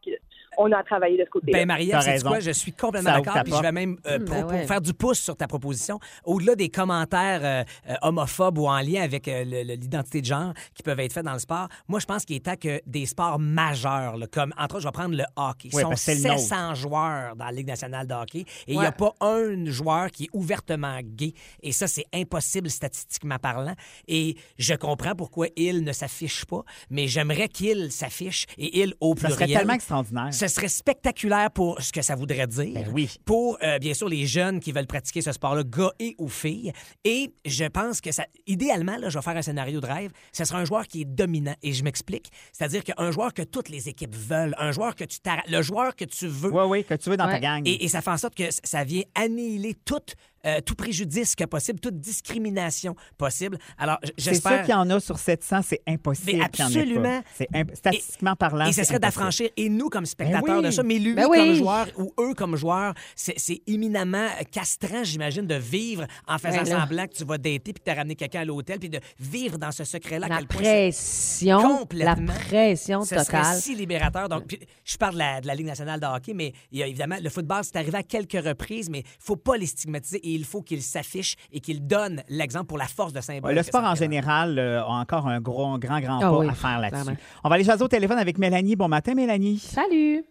qu'on 0.57 0.71
a 0.71 0.77
à 0.79 0.83
travailler 0.83 1.17
de 1.17 1.25
ce 1.25 1.29
côté-là. 1.29 1.65
Ben, 1.65 1.77
sais-tu 1.77 1.95
raison. 2.09 2.29
quoi? 2.29 2.39
Je 2.39 2.51
suis 2.51 2.71
complètement 2.73 3.11
d'accord. 3.13 3.43
Puis 3.43 3.53
je 3.53 3.61
vais 3.61 3.71
même 3.71 3.97
euh, 4.07 4.19
Mm, 4.19 4.25
pro- 4.25 4.35
ben 4.35 4.45
ouais. 4.47 4.65
faire 4.67 4.81
du 4.81 4.93
pouce 4.93 5.19
sur 5.19 5.35
ta 5.35 5.47
proposition. 5.47 5.99
Au-delà 6.25 6.55
des 6.55 6.69
commentaires 6.69 7.65
homophobes 8.01 8.57
ou 8.57 8.67
en 8.67 8.79
lien 8.79 9.03
avec 9.03 9.27
euh, 9.27 9.43
l'identité 9.43 10.21
de 10.21 10.25
genre 10.25 10.53
qui 10.73 10.83
peuvent 10.83 10.99
être 10.99 11.13
faits 11.13 11.25
dans 11.25 11.33
le 11.33 11.39
sport, 11.39 11.67
moi, 11.87 11.99
je 11.99 12.05
pense 12.05 12.25
qu'il 12.25 12.36
est 12.38 12.46
temps 12.46 12.55
que 12.55 12.82
des 12.86 13.05
sports 13.05 13.39
majeurs, 13.39 14.17
là, 14.17 14.27
comme, 14.27 14.53
entre 14.58 14.75
autres, 14.75 14.82
je 14.84 14.88
vais 14.88 14.91
prendre 14.91 15.15
le 15.15 15.24
hockey. 15.36 15.70
Ils 15.72 15.75
Ouais, 15.75 15.82
sont 15.84 15.89
parce 15.89 16.05
que 16.05 16.12
c'est 16.13 16.22
le 16.24 16.29
nôtre. 16.29 16.39
700 16.39 16.75
joueurs 16.75 17.36
dans 17.36 17.46
la 17.46 17.51
Ligue 17.51 17.67
nationale 17.67 18.08
de 18.08 18.13
hockey 18.13 18.39
et 18.67 18.74
il 18.74 18.79
n'y 18.79 18.86
a 18.86 18.91
pas 18.91 19.13
un 19.22 19.65
joueur 19.65 20.12
qui 20.12 20.25
est 20.25 20.29
ouvertement 20.34 21.00
gay. 21.03 21.34
Et 21.62 21.72
ça, 21.72 21.88
c'est 21.88 22.05
impossible 22.13 22.70
statistiquement 22.70 23.38
parlant. 23.39 23.75
Et 24.08 24.36
je 24.58 24.74
comprends 24.75 25.15
pourquoi 25.15 25.48
il 25.55 25.84
ne 25.84 25.91
s'affiche 25.91 26.46
pas, 26.46 26.63
mais 26.89 27.08
j'aimerais 27.08 27.48
qu'il 27.50 27.91
s'affiche 27.91 28.46
et 28.58 28.82
il 28.82 28.94
au 29.00 29.15
Ça 29.15 29.27
pluriel. 29.27 29.36
serait 29.50 29.60
tellement 29.60 29.74
extraordinaire. 29.74 30.34
Ce 30.34 30.48
serait 30.48 30.67
spectaculaire 30.67 31.51
pour 31.51 31.82
ce 31.82 31.91
que 31.91 32.01
ça 32.01 32.15
voudrait 32.15 32.48
dire. 32.48 32.74
Ben 32.74 32.88
oui. 32.94 33.10
Pour, 33.25 33.58
euh, 33.63 33.79
bien 33.79 33.94
sûr, 33.94 34.10
les 34.10 34.25
jeunes 34.25 34.60
qui 34.60 34.72
veulent 34.72 34.88
pratiquer 34.88 35.22
ce 35.22 35.32
sport-là, 35.32 35.63
gars 35.63 35.91
et 36.00 36.15
ou 36.17 36.27
filles. 36.29 36.72
Et 37.03 37.34
je 37.46 37.65
pense 37.65 38.01
que 38.01 38.12
ça, 38.12 38.25
idéalement, 38.48 38.98
là, 38.98 39.10
je 39.10 39.17
vais 39.17 39.24
faire 39.24 39.38
un 39.38 39.41
scénario 39.41 39.79
de 39.82 39.86
rêve, 39.88 40.12
ce 40.32 40.46
sera 40.46 40.60
un 40.60 40.65
joueur 40.65 40.88
qui 40.88 41.01
est 41.01 41.05
dominant. 41.05 41.55
Et 41.63 41.74
je 41.74 41.84
m'explique. 41.84 42.14
C'est-à-dire 42.51 42.84
qu'un 42.84 43.12
joueur 43.12 43.34
que 43.34 43.41
toutes 43.41 43.69
les 43.69 43.89
équipes 43.89 44.15
veulent, 44.15 44.55
un 44.57 44.72
joueur 44.72 44.95
que 44.95 45.03
tu 45.03 45.19
t'arra- 45.19 45.43
le 45.48 45.62
joueur 45.62 45.95
que 45.95 46.05
tu 46.05 46.27
veux. 46.27 46.51
Oui, 46.51 46.63
oui, 46.67 46.84
que 46.84 46.93
tu 46.95 47.10
veux 47.10 47.17
dans 47.17 47.25
ta 47.27 47.39
gang. 47.39 47.62
Et, 47.67 47.84
et 47.84 47.88
ça 47.88 48.01
fait 48.01 48.12
en 48.12 48.17
sorte 48.17 48.36
que 48.36 48.43
ça 48.63 48.84
vient 48.84 49.03
annihiler 49.15 49.75
tout, 49.86 50.00
euh, 50.45 50.61
tout 50.61 50.75
préjudice 50.75 51.35
que 51.35 51.43
possible, 51.45 51.79
toute 51.79 51.99
discrimination 51.99 52.95
possible. 53.17 53.57
Alors, 53.77 53.97
j- 54.03 54.11
c'est 54.17 54.23
sûr 54.23 54.31
j'espère. 54.33 54.61
qu'il 54.65 54.71
y 54.71 54.77
en 54.77 54.89
a 54.89 54.99
sur 54.99 55.17
700, 55.17 55.61
c'est 55.63 55.81
impossible. 55.87 56.37
Mais 56.37 56.43
absolument. 56.43 57.23
C'est 57.35 57.47
imp- 57.53 57.75
Statistiquement 57.75 58.35
parlant. 58.35 58.65
Et 58.65 58.69
ce 58.71 58.75
c'est 58.81 58.83
serait 58.85 58.99
d'affranchir, 58.99 59.49
et 59.57 59.69
nous 59.69 59.89
comme 59.89 60.05
spectateurs 60.05 60.43
Ben 60.45 60.57
oui. 60.59 60.65
de 60.65 60.71
ça, 60.71 60.83
mais 60.83 60.99
lui 60.99 61.13
Ben 61.13 61.27
comme 61.27 61.53
joueur 61.55 61.87
ou 61.97 62.13
eux 62.19 62.33
comme 62.33 62.55
joueurs, 62.55 62.93
c'est 63.15 63.33
c'est 63.37 63.61
éminemment 63.67 64.27
castrant, 64.51 65.03
j'imagine, 65.03 65.45
de 65.47 65.55
vivre 65.55 66.05
en 66.27 66.37
faisant 66.37 66.63
Ben 66.63 66.65
semblant 66.65 67.07
que 67.07 67.13
tu 67.13 67.23
vas 67.25 67.37
dater 67.37 67.59
puis 67.59 67.73
que 67.73 67.79
tu 67.83 67.91
as 67.91 67.95
ramené 67.95 68.15
quelqu'un 68.15 68.41
à 68.41 68.45
l'hôtel 68.45 68.79
puis 68.79 68.89
de 68.89 68.99
vivre 69.19 69.57
dans 69.57 69.71
ce 69.71 69.83
secret-là. 69.83 70.27
La 70.27 70.39
c'est- 70.39 70.45
pression, 70.47 71.59
la 71.59 71.67
Complètement. 72.15 72.33
pression 72.47 73.01
ce 73.03 73.15
serait 73.15 73.25
totale. 73.25 73.59
si 73.61 73.75
libérateur. 73.75 74.29
Donc, 74.29 74.47
puis, 74.47 74.59
je 74.83 74.97
parle 74.97 75.13
de 75.13 75.19
la, 75.19 75.41
de 75.41 75.47
la 75.47 75.55
Ligue 75.55 75.65
nationale 75.67 75.99
de 75.99 76.05
hockey, 76.05 76.33
mais 76.33 76.53
il 76.71 76.79
y 76.79 76.83
a 76.83 76.87
évidemment 76.87 77.17
le 77.21 77.29
football, 77.29 77.61
c'est 77.63 77.75
arrivé 77.77 77.97
à 77.97 78.03
quelques 78.03 78.33
reprises, 78.43 78.89
mais 78.89 78.99
il 78.99 79.05
faut 79.19 79.35
pas 79.35 79.57
les 79.57 79.65
stigmatiser 79.65 80.19
et 80.23 80.34
il 80.35 80.45
faut 80.45 80.61
qu'ils 80.61 80.81
s'affichent 80.81 81.35
et 81.51 81.59
qu'ils 81.59 81.85
donnent 81.85 82.21
l'exemple 82.29 82.65
pour 82.67 82.77
la 82.77 82.85
force 82.87 83.13
de 83.13 83.21
symbole. 83.21 83.50
Ouais, 83.51 83.55
le 83.55 83.63
sport 83.63 83.83
en 83.83 83.95
général 83.95 84.59
euh, 84.59 84.81
a 84.83 84.87
encore 84.87 85.27
un 85.27 85.39
gros, 85.41 85.65
un 85.65 85.79
grand, 85.79 86.00
grand 86.00 86.17
Ah 86.21 86.29
pas 86.29 86.37
oui, 86.37 86.50
à 86.50 86.53
faire 86.53 86.79
là-dessus. 86.79 87.17
On 87.43 87.50
va 87.50 87.55
aller 87.55 87.63
jaser 87.63 87.83
au 87.83 87.87
téléphone 87.87 88.17
avec 88.19 88.37
Mélanie. 88.37 88.75
Bon 88.75 88.87
matin, 88.87 89.13
Mélanie. 89.15 89.57
Salut! 89.59 90.24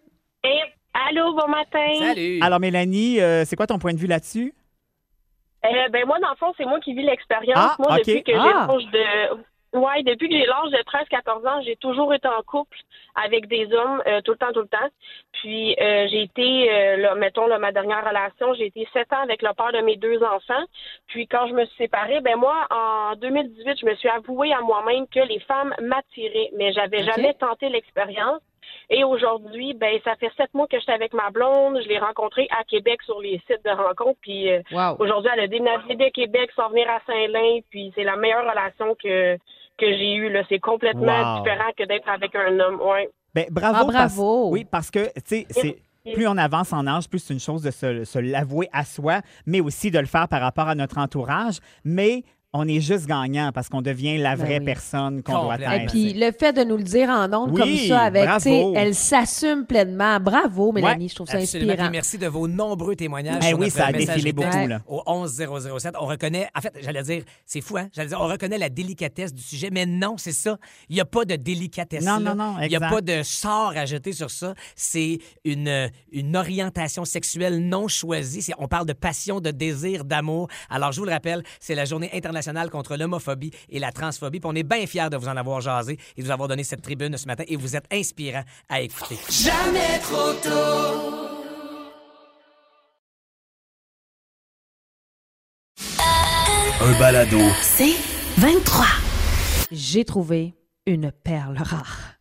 Et, 0.43 0.59
allô, 1.09 1.33
bon 1.35 1.47
matin. 1.47 1.87
Salut! 1.99 2.39
Alors, 2.41 2.59
Mélanie, 2.59 3.19
euh, 3.19 3.43
c'est 3.45 3.55
quoi 3.55 3.67
ton 3.67 3.79
point 3.79 3.93
de 3.93 3.99
vue 3.99 4.07
là-dessus? 4.07 4.53
Euh, 5.65 5.89
ben 5.91 6.05
moi, 6.05 6.19
dans 6.21 6.29
le 6.29 6.35
fond, 6.35 6.53
c'est 6.57 6.65
moi 6.65 6.79
qui 6.79 6.93
vis 6.93 7.03
l'expérience. 7.03 7.57
Ah, 7.57 7.75
moi, 7.79 7.93
ok. 7.93 7.97
depuis 7.99 8.23
que 8.23 8.31
j'ai 8.31 8.37
Ah. 8.37 8.67
l'âge 8.69 8.85
de... 8.91 9.43
Ouais, 9.75 10.03
depuis 10.03 10.29
que 10.29 10.35
j'ai 10.35 10.45
l'âge 10.45 10.71
de 10.71 10.77
13-14 10.83 11.47
ans, 11.47 11.61
j'ai 11.65 11.75
toujours 11.75 12.13
été 12.13 12.27
en 12.29 12.41
couple 12.43 12.77
avec 13.15 13.47
des 13.47 13.71
hommes 13.73 14.01
euh, 14.07 14.21
tout 14.21 14.31
le 14.31 14.37
temps, 14.37 14.53
tout 14.53 14.61
le 14.61 14.67
temps. 14.69 14.87
Puis 15.33 15.75
euh, 15.81 16.07
j'ai 16.09 16.21
été, 16.23 16.71
euh, 16.73 16.97
là, 16.97 17.15
mettons, 17.15 17.45
là, 17.45 17.59
ma 17.59 17.73
dernière 17.73 18.07
relation, 18.07 18.53
j'ai 18.53 18.67
été 18.67 18.87
sept 18.93 19.11
ans 19.11 19.21
avec 19.21 19.41
le 19.41 19.53
père 19.53 19.73
de 19.73 19.81
mes 19.81 19.97
deux 19.97 20.23
enfants. 20.23 20.63
Puis 21.07 21.27
quand 21.27 21.47
je 21.47 21.53
me 21.53 21.65
suis 21.65 21.75
séparée, 21.75 22.21
ben 22.21 22.37
moi, 22.37 22.55
en 22.71 23.15
2018, 23.17 23.79
je 23.81 23.85
me 23.85 23.95
suis 23.95 24.07
avouée 24.07 24.53
à 24.53 24.61
moi-même 24.61 25.07
que 25.07 25.19
les 25.19 25.39
femmes 25.41 25.75
m'attiraient, 25.81 26.51
mais 26.55 26.71
j'avais 26.71 27.01
Ok. 27.01 27.09
jamais 27.13 27.33
tenté 27.33 27.67
l'expérience. 27.67 28.41
Et 28.89 29.03
aujourd'hui, 29.03 29.73
ben 29.73 29.99
ça 30.03 30.15
fait 30.15 30.31
sept 30.37 30.53
mois 30.53 30.67
que 30.67 30.79
j'étais 30.79 30.91
avec 30.93 31.13
ma 31.13 31.31
blonde. 31.31 31.81
Je 31.83 31.87
l'ai 31.89 31.99
rencontrée 31.99 32.47
à 32.57 32.63
Québec 32.63 33.01
sur 33.03 33.19
les 33.19 33.41
sites 33.47 33.63
de 33.65 33.71
rencontres. 33.71 34.19
Puis 34.21 34.47
Wow. 34.71 34.95
aujourd'hui, 34.99 35.29
elle 35.33 35.41
a 35.41 35.47
déménagé 35.47 35.95
de 35.95 36.09
Québec 36.09 36.49
sans 36.55 36.69
venir 36.69 36.89
à 36.89 36.99
Saint-Lin. 37.05 37.59
Puis 37.69 37.91
c'est 37.95 38.03
la 38.03 38.15
meilleure 38.15 38.47
relation 38.49 38.95
que 38.95 39.37
que 39.77 39.85
j'ai 39.87 40.15
eue. 40.15 40.29
Là, 40.31 40.43
c'est 40.49 40.59
complètement 40.59 41.35
Wow. 41.35 41.43
différent 41.43 41.71
que 41.77 41.85
d'être 41.85 42.07
avec 42.09 42.35
un 42.35 42.59
homme. 42.59 42.79
Ouais. 42.81 43.09
Ben, 43.33 43.45
bravo. 43.51 43.75
Ah, 43.89 43.91
parce- 43.93 44.15
bravo. 44.15 44.49
oui, 44.51 44.65
parce 44.69 44.89
que, 44.91 45.05
tu 45.15 45.21
sais, 45.25 45.45
c'est. 45.49 45.77
Plus 46.13 46.27
on 46.27 46.37
avance 46.37 46.71
en 46.71 46.85
âge, 46.85 47.09
plus 47.09 47.17
c'est 47.17 47.33
une 47.33 47.39
chose 47.39 47.63
de 47.63 47.71
se, 47.71 48.03
se 48.05 48.19
l'avouer 48.19 48.69
à 48.71 48.85
soi, 48.85 49.21
mais 49.47 49.59
aussi 49.59 49.89
de 49.89 49.97
le 49.97 50.05
faire 50.05 50.27
par 50.27 50.39
rapport 50.39 50.67
à 50.67 50.75
notre 50.75 50.99
entourage. 50.99 51.57
Mais 51.83 52.21
on 52.57 52.67
est 52.67 52.79
juste 52.81 53.05
gagnant 53.05 53.51
parce 53.53 53.69
qu'on 53.69 53.81
devient 53.81 54.17
la 54.17 54.35
vraie 54.35 54.59
Ben 54.59 54.59
oui. 54.59 54.65
personne 54.65 55.23
qu'on 55.23 55.33
doit 55.33 55.41
Complètement. 55.53 55.73
Et 55.73 55.77
être. 55.83 55.91
puis 55.91 56.13
le 56.13 56.31
fait 56.31 56.53
de 56.53 56.63
nous 56.63 56.77
le 56.77 56.83
dire 56.83 57.09
en 57.09 57.31
ondes 57.33 57.51
Oui, 57.51 57.59
comme 57.59 57.75
ça, 57.89 57.99
avec, 58.01 58.23
bravo. 58.25 58.39
tu 58.39 58.49
sais, 58.49 58.71
elle 58.75 58.95
s'assume 58.95 59.65
pleinement. 59.65 60.19
Bravo, 60.19 60.71
Mélanie, 60.71 61.09
je 61.09 61.15
trouve 61.15 61.27
ça 61.27 61.37
Absolument. 61.37 61.71
inspirant. 61.71 61.89
Puis 61.89 61.97
merci 61.97 62.17
de 62.17 62.27
vos 62.27 62.47
nombreux 62.47 62.95
témoignages. 62.95 63.43
Sur 63.43 63.57
oui, 63.59 63.65
notre 63.65 63.75
ça 63.77 63.85
a 63.87 63.91
défilé 63.91 64.31
beaucoup, 64.33 64.67
là. 64.67 64.81
Au 64.87 65.01
11007, 65.05 65.95
on 65.99 66.05
reconnaît, 66.05 66.47
en 66.55 66.61
fait, 66.61 66.73
j'allais 66.81 67.03
dire, 67.03 67.23
c'est 67.45 67.61
fou, 67.61 67.77
hein? 67.77 67.89
J'allais 67.93 68.09
dire, 68.09 68.19
on 68.21 68.27
reconnaît 68.27 68.57
la 68.57 68.69
délicatesse 68.69 69.33
du 69.33 69.41
sujet, 69.41 69.69
mais 69.71 69.85
non, 69.85 70.15
c'est 70.17 70.31
ça. 70.31 70.57
Il 70.89 70.95
n'y 70.95 71.01
a 71.01 71.05
pas 71.05 71.25
de 71.25 71.35
délicatesse. 71.35 72.03
Non, 72.05 72.19
là. 72.19 72.33
non, 72.33 72.35
non, 72.35 72.55
Il 72.61 72.69
n'y 72.69 72.75
a 72.75 72.79
pas 72.79 73.01
de 73.01 73.21
sort 73.23 73.73
à 73.75 73.85
jeter 73.85 74.13
sur 74.13 74.31
ça. 74.31 74.53
C'est 74.75 75.19
une, 75.43 75.89
une 76.11 76.35
orientation 76.37 77.03
sexuelle 77.05 77.59
non 77.67 77.87
choisie. 77.87 78.41
C'est- 78.41 78.53
On 78.59 78.67
parle 78.67 78.85
de 78.85 78.93
passion, 78.93 79.39
de 79.41 79.51
désir, 79.51 80.05
d'amour. 80.05 80.47
Alors, 80.69 80.91
je 80.91 80.99
vous 80.99 81.05
le 81.05 81.11
rappelle, 81.11 81.43
c'est 81.59 81.75
la 81.75 81.85
journée 81.85 82.09
internationale 82.13 82.44
contre 82.71 82.95
l'homophobie 82.95 83.51
et 83.69 83.79
la 83.79 83.91
transphobie. 83.91 84.39
Puis 84.39 84.49
on 84.51 84.55
est 84.55 84.63
bien 84.63 84.85
fiers 84.87 85.09
de 85.09 85.17
vous 85.17 85.27
en 85.27 85.37
avoir 85.37 85.61
jasé 85.61 85.97
et 86.15 86.21
de 86.21 86.25
vous 86.25 86.31
avoir 86.31 86.47
donné 86.47 86.63
cette 86.63 86.81
tribune 86.81 87.17
ce 87.17 87.27
matin. 87.27 87.43
Et 87.47 87.55
vous 87.55 87.75
êtes 87.75 87.85
inspirant 87.91 88.43
à 88.69 88.81
écouter. 88.81 89.17
Jamais 89.29 89.99
trop 89.99 90.33
tôt. 90.41 91.25
Un 96.81 96.99
balado. 96.99 97.39
C'est 97.61 97.95
23. 98.37 98.85
J'ai 99.71 100.05
trouvé 100.05 100.53
une 100.85 101.11
perle 101.11 101.57
rare. 101.57 102.14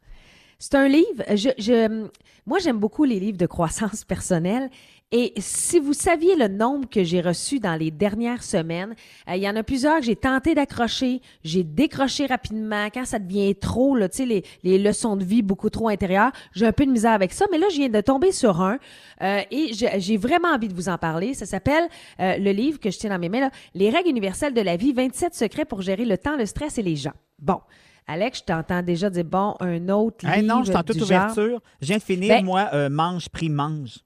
C'est 0.66 0.76
un 0.76 0.88
livre, 0.88 1.22
je, 1.34 2.06
moi 2.46 2.58
j'aime 2.58 2.78
beaucoup 2.78 3.04
les 3.04 3.20
livres 3.20 3.36
de 3.36 3.44
croissance 3.44 4.02
personnelle 4.08 4.70
et 5.12 5.34
si 5.36 5.78
vous 5.78 5.92
saviez 5.92 6.36
le 6.36 6.48
nombre 6.48 6.88
que 6.88 7.04
j'ai 7.04 7.20
reçu 7.20 7.60
dans 7.60 7.74
les 7.74 7.90
dernières 7.90 8.42
semaines, 8.42 8.94
euh, 9.28 9.36
il 9.36 9.42
y 9.42 9.48
en 9.48 9.56
a 9.56 9.62
plusieurs 9.62 9.98
que 9.98 10.06
j'ai 10.06 10.16
tenté 10.16 10.54
d'accrocher, 10.54 11.20
j'ai 11.44 11.64
décroché 11.64 12.24
rapidement 12.24 12.86
quand 12.86 13.04
ça 13.04 13.18
devient 13.18 13.54
trop, 13.54 13.94
les, 13.94 14.42
leçons 14.78 15.16
de 15.16 15.24
vie 15.24 15.42
beaucoup 15.42 15.68
trop 15.68 15.90
intérieures, 15.90 16.32
j'ai 16.54 16.64
un 16.64 16.72
peu 16.72 16.86
de 16.86 16.92
misère 16.92 17.12
avec 17.12 17.34
ça, 17.34 17.44
mais 17.52 17.58
là 17.58 17.66
je 17.70 17.76
viens 17.76 17.90
de 17.90 18.00
tomber 18.00 18.32
sur 18.32 18.62
un 18.62 18.78
euh, 19.20 19.42
et 19.50 19.72
j'ai 19.74 20.16
vraiment 20.16 20.48
envie 20.48 20.68
de 20.68 20.74
vous 20.74 20.88
en 20.88 20.96
parler. 20.96 21.34
Ça 21.34 21.44
s'appelle 21.44 21.90
euh, 22.20 22.38
le 22.38 22.52
livre 22.52 22.80
que 22.80 22.90
je 22.90 22.98
tiens 22.98 23.10
dans 23.10 23.18
mes 23.18 23.28
mains, 23.28 23.50
Les 23.74 23.90
règles 23.90 24.08
universelles 24.08 24.54
de 24.54 24.62
la 24.62 24.78
vie, 24.78 24.94
27 24.94 25.34
secrets 25.34 25.66
pour 25.66 25.82
gérer 25.82 26.06
le 26.06 26.16
temps, 26.16 26.38
le 26.38 26.46
stress 26.46 26.78
et 26.78 26.82
les 26.82 26.96
gens. 26.96 27.12
Bon. 27.38 27.60
Alex, 28.06 28.40
je 28.40 28.44
t'entends 28.44 28.82
déjà 28.82 29.08
dire, 29.10 29.24
bon, 29.24 29.54
un 29.60 29.88
autre 29.88 30.26
Hey, 30.26 30.42
livre 30.42 30.54
non, 30.54 30.62
je 30.62 30.68
suis 30.70 30.76
en 30.76 30.82
toute 30.82 30.96
genre. 30.98 31.04
ouverture. 31.06 31.60
Je 31.80 31.86
viens 31.86 31.96
de 31.98 32.02
finir, 32.02 32.28
Ben- 32.28 32.44
moi, 32.44 32.68
euh, 32.74 32.88
Mange, 32.90 33.28
prix, 33.30 33.48
mange. 33.48 33.98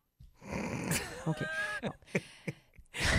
OK. 1.26 1.36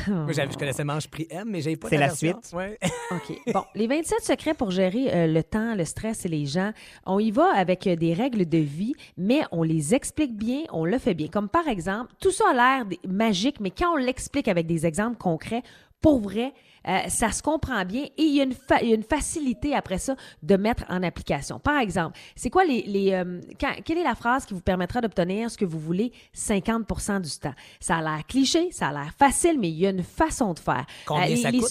Moi, 0.07 0.33
j'avais- 0.33 0.51
je 0.51 0.57
connaissais 0.57 0.83
Manche 0.83 1.07
Prix 1.07 1.25
M, 1.29 1.47
mais 1.49 1.61
j'ai 1.61 1.77
pas 1.77 1.87
C'est 1.87 1.95
la 1.97 2.09
suite. 2.09 2.35
Ouais. 2.53 2.77
OK. 3.11 3.33
Bon, 3.53 3.63
les 3.75 3.87
27 3.87 4.19
secrets 4.21 4.53
pour 4.53 4.71
gérer 4.71 5.13
euh, 5.13 5.27
le 5.27 5.41
temps, 5.41 5.73
le 5.73 5.85
stress 5.85 6.25
et 6.25 6.27
les 6.27 6.45
gens, 6.45 6.71
on 7.05 7.17
y 7.19 7.31
va 7.31 7.53
avec 7.55 7.87
euh, 7.87 7.95
des 7.95 8.13
règles 8.13 8.45
de 8.47 8.57
vie, 8.57 8.93
mais 9.15 9.41
on 9.53 9.63
les 9.63 9.95
explique 9.95 10.35
bien, 10.35 10.63
on 10.71 10.83
le 10.83 10.97
fait 10.97 11.13
bien. 11.13 11.27
Comme 11.29 11.47
par 11.47 11.67
exemple, 11.69 12.11
tout 12.19 12.31
ça 12.31 12.43
a 12.51 12.53
l'air 12.53 12.85
magique, 13.07 13.61
mais 13.61 13.71
quand 13.71 13.93
on 13.93 13.97
l'explique 13.97 14.49
avec 14.49 14.67
des 14.67 14.85
exemples 14.85 15.17
concrets, 15.17 15.63
pour 16.01 16.19
vrai, 16.21 16.53
euh, 16.87 16.99
ça 17.09 17.31
se 17.31 17.43
comprend 17.43 17.83
bien 17.83 18.03
et 18.17 18.23
il 18.23 18.33
y, 18.35 18.39
a 18.39 18.43
une 18.45 18.53
fa- 18.53 18.81
il 18.81 18.87
y 18.89 18.91
a 18.93 18.95
une 18.95 19.03
facilité 19.03 19.75
après 19.75 19.97
ça 19.97 20.15
de 20.41 20.55
mettre 20.55 20.85
en 20.89 21.03
application. 21.03 21.59
Par 21.59 21.79
exemple, 21.79 22.17
c'est 22.37 22.49
quoi 22.49 22.63
les... 22.63 22.83
les 22.83 23.11
euh, 23.13 23.41
quand- 23.59 23.75
quelle 23.83 23.97
est 23.97 24.03
la 24.03 24.15
phrase 24.15 24.45
qui 24.45 24.53
vous 24.53 24.61
permettra 24.61 25.01
d'obtenir 25.01 25.51
ce 25.51 25.57
que 25.57 25.65
vous 25.65 25.79
voulez 25.79 26.13
50% 26.33 27.21
du 27.21 27.29
temps? 27.39 27.53
Ça 27.81 27.97
a 27.97 28.01
l'air 28.01 28.25
cliché, 28.27 28.71
ça 28.71 28.87
a 28.87 28.91
l'air 28.93 29.11
facile, 29.17 29.59
mais 29.59 29.69
il 29.69 29.77
y 29.77 29.87
a 29.87 29.89
une 29.89 30.03
façon 30.03 30.53
de 30.53 30.59
faire. 30.59 30.85
Combien 31.05 31.25
les- 31.27 31.35
ça 31.41 31.51
les 31.51 31.59
coûte? 31.59 31.67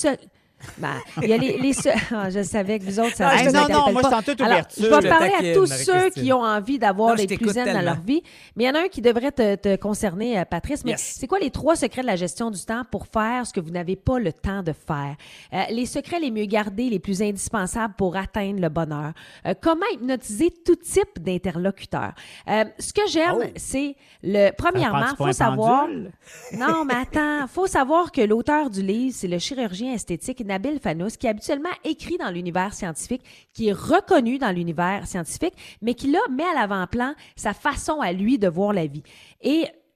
Ben, 0.78 0.94
il 1.22 1.28
y 1.28 1.32
a 1.32 1.36
les, 1.36 1.72
Ah, 2.10 2.30
je 2.30 2.42
savais 2.42 2.78
que 2.80 2.84
vous 2.84 2.98
autres, 2.98 3.14
ça 3.16 3.30
Non, 3.36 3.44
vous 3.44 3.52
non, 3.52 3.68
non, 3.86 3.92
moi, 3.92 4.02
pas. 4.02 4.02
je 4.02 4.06
suis 4.08 4.14
en 4.16 4.22
toute 4.22 4.40
Alors, 4.40 4.52
ouverture. 4.52 4.84
Je 4.84 5.02
vais 5.02 5.08
parler 5.08 5.32
à 5.50 5.54
tous 5.54 5.66
ceux 5.66 6.10
qui 6.10 6.32
ont 6.32 6.42
envie 6.42 6.78
d'avoir 6.80 7.14
les 7.14 7.26
plus 7.28 7.50
zen 7.50 7.72
dans 7.72 7.80
leur 7.80 8.00
vie. 8.00 8.22
Mais 8.56 8.64
il 8.64 8.66
y 8.66 8.70
en 8.70 8.74
a 8.74 8.80
un 8.84 8.88
qui 8.88 9.00
devrait 9.00 9.30
te, 9.30 9.54
te 9.54 9.76
concerner, 9.76 10.38
euh, 10.38 10.44
Patrice. 10.44 10.84
Mais 10.84 10.92
Yes. 10.92 11.16
c'est 11.20 11.26
quoi 11.28 11.38
les 11.38 11.50
trois 11.50 11.76
secrets 11.76 12.02
de 12.02 12.06
la 12.06 12.16
gestion 12.16 12.50
du 12.50 12.60
temps 12.64 12.82
pour 12.90 13.06
faire 13.06 13.46
ce 13.46 13.52
que 13.52 13.60
vous 13.60 13.70
n'avez 13.70 13.94
pas 13.96 14.18
le 14.18 14.32
temps 14.32 14.62
de 14.64 14.72
faire? 14.72 15.14
Euh, 15.52 15.62
les 15.70 15.86
secrets 15.86 16.18
les 16.18 16.30
mieux 16.32 16.46
gardés, 16.46 16.88
les 16.90 16.98
plus 16.98 17.22
indispensables 17.22 17.94
pour 17.96 18.16
atteindre 18.16 18.60
le 18.60 18.68
bonheur. 18.68 19.12
Euh, 19.46 19.54
comment 19.60 19.86
hypnotiser 19.92 20.50
tout 20.64 20.74
type 20.76 21.20
d'interlocuteur? 21.22 22.12
Euh, 22.48 22.64
ce 22.78 22.92
que 22.92 23.02
j'aime, 23.08 23.36
Oh. 23.38 23.42
c'est 23.56 23.94
le... 24.22 24.50
Premièrement, 24.56 25.14
faut 25.16 25.30
savoir... 25.32 25.86
Non, 26.52 26.84
mais 26.84 26.94
attends, 26.94 27.46
faut 27.46 27.66
savoir 27.66 28.10
que 28.10 28.20
l'auteur 28.22 28.70
du 28.70 28.82
livre, 28.82 29.14
c'est 29.16 29.28
le 29.28 29.38
chirurgien 29.38 29.92
esthétique 29.92 30.40
Nabil 30.48 30.80
Fanous, 30.80 31.16
qui 31.18 31.28
habituellement 31.28 31.68
écrit 31.84 32.18
dans 32.18 32.30
l'univers 32.30 32.74
scientifique, 32.74 33.22
qui 33.52 33.68
est 33.68 33.72
reconnu 33.72 34.38
dans 34.38 34.50
l'univers 34.50 35.06
scientifique, 35.06 35.54
mais 35.80 35.94
qui 35.94 36.10
là 36.10 36.18
met 36.30 36.44
à 36.44 36.54
l'avant-plan 36.54 37.14
sa 37.36 37.54
façon 37.54 38.00
à 38.00 38.12
lui 38.12 38.38
de 38.38 38.48
voir 38.48 38.72
la 38.72 38.86
vie. 38.86 39.02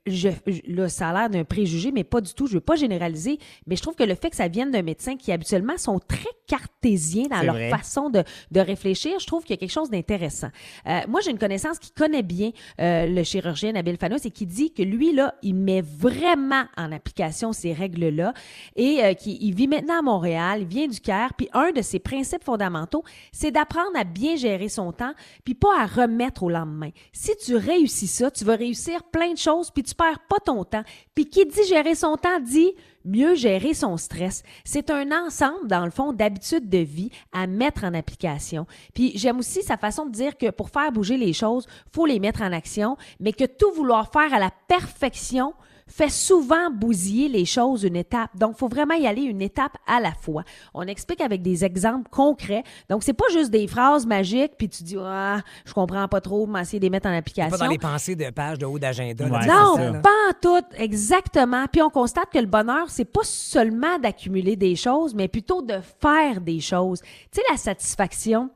Je, 0.06 0.28
là, 0.66 0.88
ça 0.88 1.10
a 1.10 1.12
l'air 1.12 1.30
d'un 1.30 1.44
préjugé, 1.44 1.92
mais 1.92 2.04
pas 2.04 2.20
du 2.20 2.34
tout. 2.34 2.46
Je 2.46 2.54
veux 2.54 2.60
pas 2.60 2.76
généraliser, 2.76 3.38
mais 3.66 3.76
je 3.76 3.82
trouve 3.82 3.94
que 3.94 4.02
le 4.02 4.14
fait 4.14 4.30
que 4.30 4.36
ça 4.36 4.48
vienne 4.48 4.70
d'un 4.70 4.82
médecin 4.82 5.16
qui 5.16 5.32
habituellement 5.32 5.78
sont 5.78 5.98
très 6.00 6.28
cartésiens 6.46 7.28
dans 7.28 7.42
leur 7.42 7.54
vrai. 7.54 7.70
façon 7.70 8.10
de, 8.10 8.24
de 8.50 8.60
réfléchir, 8.60 9.18
je 9.18 9.26
trouve 9.26 9.42
qu'il 9.42 9.50
y 9.52 9.54
a 9.54 9.56
quelque 9.58 9.72
chose 9.72 9.90
d'intéressant. 9.90 10.48
Euh, 10.86 11.00
moi, 11.08 11.20
j'ai 11.20 11.30
une 11.30 11.38
connaissance 11.38 11.78
qui 11.78 11.92
connaît 11.92 12.22
bien 12.22 12.50
euh, 12.80 13.06
le 13.06 13.22
chirurgien 13.22 13.72
Nabil 13.72 13.96
Fanous 13.96 14.24
et 14.24 14.30
qui 14.30 14.46
dit 14.46 14.72
que 14.72 14.82
lui, 14.82 15.12
là, 15.12 15.34
il 15.42 15.54
met 15.54 15.82
vraiment 15.82 16.64
en 16.76 16.92
application 16.92 17.52
ces 17.52 17.72
règles-là 17.72 18.34
et 18.76 19.04
euh, 19.04 19.14
qui 19.14 19.38
il 19.40 19.54
vit 19.54 19.68
maintenant 19.68 20.00
à 20.00 20.02
Montréal, 20.02 20.62
il 20.62 20.66
vient 20.66 20.88
du 20.88 21.00
Caire, 21.00 21.32
puis 21.36 21.48
un 21.52 21.72
de 21.72 21.82
ses 21.82 21.98
principes 21.98 22.44
fondamentaux, 22.44 23.04
c'est 23.32 23.50
d'apprendre 23.50 23.96
à 23.96 24.04
bien 24.04 24.36
gérer 24.36 24.68
son 24.68 24.92
temps, 24.92 25.12
puis 25.44 25.54
pas 25.54 25.80
à 25.80 25.86
remettre 25.86 26.42
au 26.42 26.50
lendemain. 26.50 26.90
Si 27.12 27.32
tu 27.36 27.56
réussis 27.56 28.06
ça, 28.06 28.30
tu 28.30 28.44
vas 28.44 28.56
réussir 28.56 29.04
plein 29.04 29.32
de 29.32 29.38
choses, 29.38 29.70
puis 29.70 29.82
tu 29.82 29.91
perds 29.94 30.20
pas 30.28 30.38
ton 30.44 30.64
temps. 30.64 30.84
Puis 31.14 31.28
qui 31.28 31.46
dit 31.46 31.64
gérer 31.68 31.94
son 31.94 32.16
temps 32.16 32.40
dit 32.40 32.72
mieux 33.04 33.34
gérer 33.34 33.74
son 33.74 33.96
stress. 33.96 34.42
C'est 34.64 34.90
un 34.90 35.10
ensemble, 35.12 35.66
dans 35.66 35.84
le 35.84 35.90
fond, 35.90 36.12
d'habitudes 36.12 36.68
de 36.68 36.78
vie 36.78 37.10
à 37.32 37.46
mettre 37.46 37.84
en 37.84 37.94
application. 37.94 38.66
Puis 38.94 39.12
j'aime 39.16 39.38
aussi 39.38 39.62
sa 39.62 39.76
façon 39.76 40.06
de 40.06 40.12
dire 40.12 40.36
que 40.36 40.50
pour 40.50 40.70
faire 40.70 40.92
bouger 40.92 41.16
les 41.16 41.32
choses, 41.32 41.66
faut 41.92 42.06
les 42.06 42.20
mettre 42.20 42.42
en 42.42 42.52
action, 42.52 42.96
mais 43.20 43.32
que 43.32 43.44
tout 43.44 43.72
vouloir 43.72 44.10
faire 44.12 44.32
à 44.32 44.38
la 44.38 44.50
perfection 44.68 45.54
fait 45.92 46.08
souvent 46.08 46.70
bousiller 46.70 47.28
les 47.28 47.44
choses 47.44 47.84
une 47.84 47.96
étape. 47.96 48.30
Donc, 48.34 48.56
faut 48.56 48.68
vraiment 48.68 48.94
y 48.94 49.06
aller 49.06 49.22
une 49.22 49.42
étape 49.42 49.76
à 49.86 50.00
la 50.00 50.12
fois. 50.12 50.42
On 50.74 50.82
explique 50.82 51.20
avec 51.20 51.42
des 51.42 51.64
exemples 51.64 52.08
concrets. 52.10 52.64
Donc, 52.88 53.02
c'est 53.02 53.12
pas 53.12 53.28
juste 53.32 53.50
des 53.50 53.66
phrases 53.66 54.06
magiques, 54.06 54.52
puis 54.56 54.68
tu 54.68 54.82
dis, 54.82 54.96
ah, 54.98 55.40
je 55.64 55.72
comprends 55.72 56.08
pas 56.08 56.20
trop, 56.20 56.46
mais 56.46 56.62
essayer 56.62 56.78
de 56.78 56.84
les 56.84 56.90
mettre 56.90 57.08
en 57.08 57.16
application. 57.16 57.50
Pas 57.56 57.64
dans 57.64 57.70
les 57.70 57.78
pensées 57.78 58.16
de 58.16 58.30
pages 58.30 58.58
de 58.58 58.66
haut 58.66 58.78
d'agenda. 58.78 59.24
Ouais, 59.24 59.46
Non, 59.46 59.76
ça, 59.76 59.92
pas 60.00 60.10
en 60.30 60.32
tout, 60.40 60.66
exactement. 60.76 61.66
Puis 61.70 61.82
on 61.82 61.90
constate 61.90 62.30
que 62.32 62.38
le 62.38 62.46
bonheur, 62.46 62.88
c'est 62.88 63.04
pas 63.04 63.24
seulement 63.24 63.98
d'accumuler 63.98 64.56
des 64.56 64.76
choses, 64.76 65.14
mais 65.14 65.28
plutôt 65.28 65.62
de 65.62 65.78
faire 66.00 66.40
des 66.40 66.60
choses. 66.60 67.00
Tu 67.30 67.40
sais, 67.40 67.42
la 67.50 67.56
satisfaction 67.56 68.50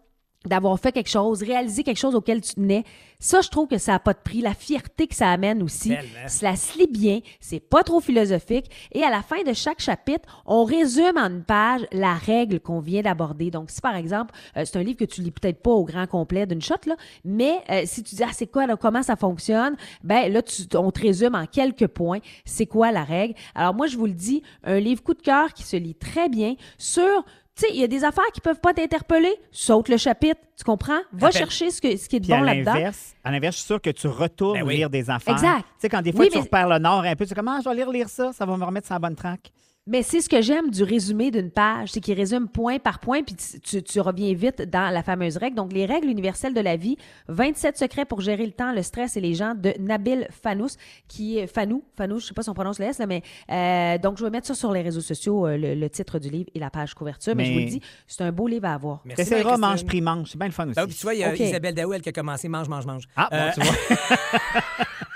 d'avoir 0.47 0.79
fait 0.79 0.93
quelque 0.93 1.11
chose, 1.11 1.43
réaliser 1.43 1.83
quelque 1.83 1.99
chose 1.99 2.15
auquel 2.15 2.41
tu 2.41 2.55
tenais, 2.55 2.85
ça, 3.19 3.41
je 3.41 3.49
trouve 3.49 3.67
que 3.67 3.79
ça 3.79 3.93
n'a 3.93 3.99
pas 3.99 4.13
de 4.13 4.19
prix. 4.19 4.41
La 4.41 4.55
fierté 4.55 5.07
que 5.07 5.15
ça 5.15 5.31
amène 5.31 5.63
aussi, 5.63 5.95
cela 6.29 6.55
se 6.57 6.79
lit 6.79 6.89
bien, 6.91 7.21
c'est 7.41 7.61
pas 7.61 7.83
trop 7.83 8.01
philosophique. 8.01 8.71
Et 8.93 9.03
à 9.03 9.11
la 9.11 9.23
fin 9.23 9.43
de 9.43 9.53
chaque 9.53 9.81
chapitre, 9.81 10.43
on 10.45 10.65
résume 10.65 11.17
en 11.17 11.31
une 11.31 11.45
page 11.45 11.87
la 11.93 12.15
règle 12.15 12.61
qu'on 12.61 12.81
vient 12.81 13.03
d'aborder. 13.03 13.51
Donc, 13.51 13.71
si 13.71 13.81
par 13.81 13.97
exemple, 13.97 14.35
euh, 14.57 14.63
c'est 14.65 14.77
un 14.77 14.83
livre 14.83 14.99
que 14.99 15.05
tu 15.05 15.23
lis 15.23 15.31
peut-être 15.31 15.63
pas 15.63 15.71
au 15.71 15.85
grand 15.85 16.07
complet 16.07 16.47
d'une 16.47 16.63
shot, 16.63 16.75
là, 16.87 16.97
mais 17.25 17.63
euh, 17.71 17.83
si 17.87 18.03
tu 18.03 18.15
dis, 18.15 18.23
ah, 18.23 18.33
c'est 18.33 18.47
quoi, 18.47 18.67
là, 18.67 18.77
comment 18.77 19.03
ça 19.03 19.17
fonctionne, 19.17 19.77
ben 20.03 20.33
là, 20.33 20.43
tu, 20.43 20.63
on 20.77 20.91
te 20.91 21.01
résume 21.01 21.35
en 21.35 21.47
quelques 21.47 21.87
points, 21.87 22.21
c'est 22.45 22.67
quoi 22.67 22.93
la 22.93 23.05
règle? 23.05 23.35
Alors, 23.55 23.75
moi, 23.75 23.87
je 23.87 23.97
vous 23.97 24.07
le 24.07 24.13
dis, 24.13 24.43
un 24.65 24.79
livre 24.79 25.03
coup 25.03 25.15
de 25.15 25.23
cœur 25.23 25.53
qui 25.55 25.63
se 25.63 25.77
lit 25.77 25.95
très 25.95 26.29
bien 26.29 26.55
sur 26.79 27.25
tu 27.57 27.63
sais, 27.67 27.69
il 27.73 27.81
y 27.81 27.85
a 27.85 27.89
des 27.89 28.05
affaires 28.05 28.27
qui 28.35 28.41
peuvent 28.41 28.61
pas 28.61 28.75
t'interpeller, 28.75 29.35
saute 29.51 29.89
le 29.89 29.97
chapitre, 29.97 30.41
tu 30.57 30.63
comprends? 30.65 31.01
Va 31.13 31.31
chercher 31.31 31.71
ce, 31.71 31.81
que, 31.81 31.97
ce 31.97 32.09
qui 32.09 32.17
est 32.17 32.21
Puis 32.21 32.29
bon 32.29 32.43
à 32.43 32.55
là-dedans. 32.55 32.75
l'inverse, 32.75 33.15
à 33.25 33.31
l'inverse, 33.31 33.57
je 33.57 33.61
suis 33.61 33.67
sûr 33.67 33.81
que 33.81 33.91
tu 33.91 34.07
retournes 34.09 34.59
Ben 34.61 34.67
oui. 34.67 34.77
lire 34.77 34.91
des 34.91 35.09
affaires. 35.09 35.35
Exact. 35.35 35.61
Tu 35.61 35.65
sais, 35.79 35.89
quand 35.89 36.03
des 36.03 36.13
fois 36.13 36.21
Oui, 36.23 36.29
tu 36.31 36.37
mais- 36.37 36.45
repères 36.45 36.69
le 36.69 36.79
nord 36.79 37.01
un 37.05 37.17
peu, 37.17 37.25
tu 37.25 37.31
sais 37.31 37.35
comment 37.35 37.61
je 37.61 37.69
vais 37.69 37.75
lire, 37.75 37.91
lire 37.91 38.09
ça, 38.09 38.33
ça 38.33 38.45
va 38.45 38.57
me 38.57 38.65
remettre 38.65 38.87
sur 38.87 38.95
la 38.95 38.99
bonne 39.01 39.17
traque. 39.17 39.51
Mais 39.89 40.03
c'est 40.03 40.21
ce 40.21 40.29
que 40.29 40.43
j'aime 40.43 40.71
du 40.71 40.83
résumé 40.83 41.31
d'une 41.31 41.51
page, 41.51 41.91
c'est 41.93 42.01
qu'il 42.01 42.15
résume 42.15 42.49
point 42.49 42.81
par 42.81 42.99
point, 42.99 43.23
puis 43.23 43.37
tu, 43.37 43.61
tu- 43.61 43.83
tu 43.85 44.01
reviens 44.01 44.35
vite 44.35 44.63
dans 44.63 44.93
la 44.93 45.03
fameuse 45.05 45.37
règle. 45.37 45.55
Donc, 45.55 45.73
les 45.73 45.87
règles 45.87 46.09
universelles 46.09 46.55
de 46.55 46.61
la 46.61 46.77
vie, 46.77 46.97
27 47.29 47.79
secrets 47.79 48.05
pour 48.05 48.21
gérer 48.21 48.45
le 48.47 48.51
temps, 48.51 48.73
le 48.73 48.83
stress 48.83 49.17
et 49.17 49.21
les 49.21 49.35
gens 49.35 49.55
de 49.55 49.73
Nabil 49.79 50.27
Fanous, 50.43 50.71
qui 51.07 51.39
est 51.39 51.47
Fanou, 51.47 51.85
Fanou, 51.97 52.19
je 52.19 52.27
sais 52.27 52.35
pas 52.35 52.43
si 52.43 52.49
on 52.51 52.55
prononce 52.55 52.81
le 52.81 52.87
S, 52.87 52.99
là, 52.99 53.07
mais 53.07 53.23
euh, 53.51 53.97
donc 53.99 54.19
je 54.19 54.25
vais 54.25 54.31
mettre 54.31 54.49
ça 54.49 54.55
sur 54.55 54.73
les 54.73 54.83
réseaux 54.83 55.01
sociaux, 55.01 55.47
euh, 55.47 55.57
le, 55.57 55.75
le 55.77 55.89
titre 55.89 56.19
du 56.19 56.31
livre 56.31 56.51
et 56.55 56.59
la 56.59 56.71
page 56.71 56.93
couverture. 56.95 57.37
Mais, 57.37 57.45
je 57.45 57.53
vous 57.53 57.59
le 57.61 57.65
dis, 57.67 57.81
c'est 58.09 58.25
un 58.25 58.33
beau 58.33 58.49
livre 58.49 58.67
à 58.67 58.75
avoir. 58.75 59.03
Merci, 59.05 59.23
T'essaieras 59.23 59.57
Marie-Christine. 59.57 59.71
mange, 59.71 59.87
prix, 59.87 60.01
mange. 60.01 60.31
C'est 60.33 60.39
bien 60.39 60.49
le 60.49 60.53
fun 60.53 60.65
aussi. 60.69 60.81
Ah, 60.81 60.87
puis 60.87 60.97
tu 60.97 61.03
vois, 61.03 61.15
il 61.15 61.21
y 61.21 61.25
a 61.25 61.31
OK. 61.31 61.39
Isabelle 61.39 61.75
Daou, 61.75 61.93
elle, 61.93 62.03
qui 62.03 62.09
a 62.09 62.13
commencé 62.13 62.49
Mange, 62.49 62.69
mange, 62.69 62.87
mange. 62.87 63.05
Ah, 63.15 63.29
bon, 63.31 63.37
Euh, 63.37 63.51
tu 63.55 63.61
vois. 63.61 63.75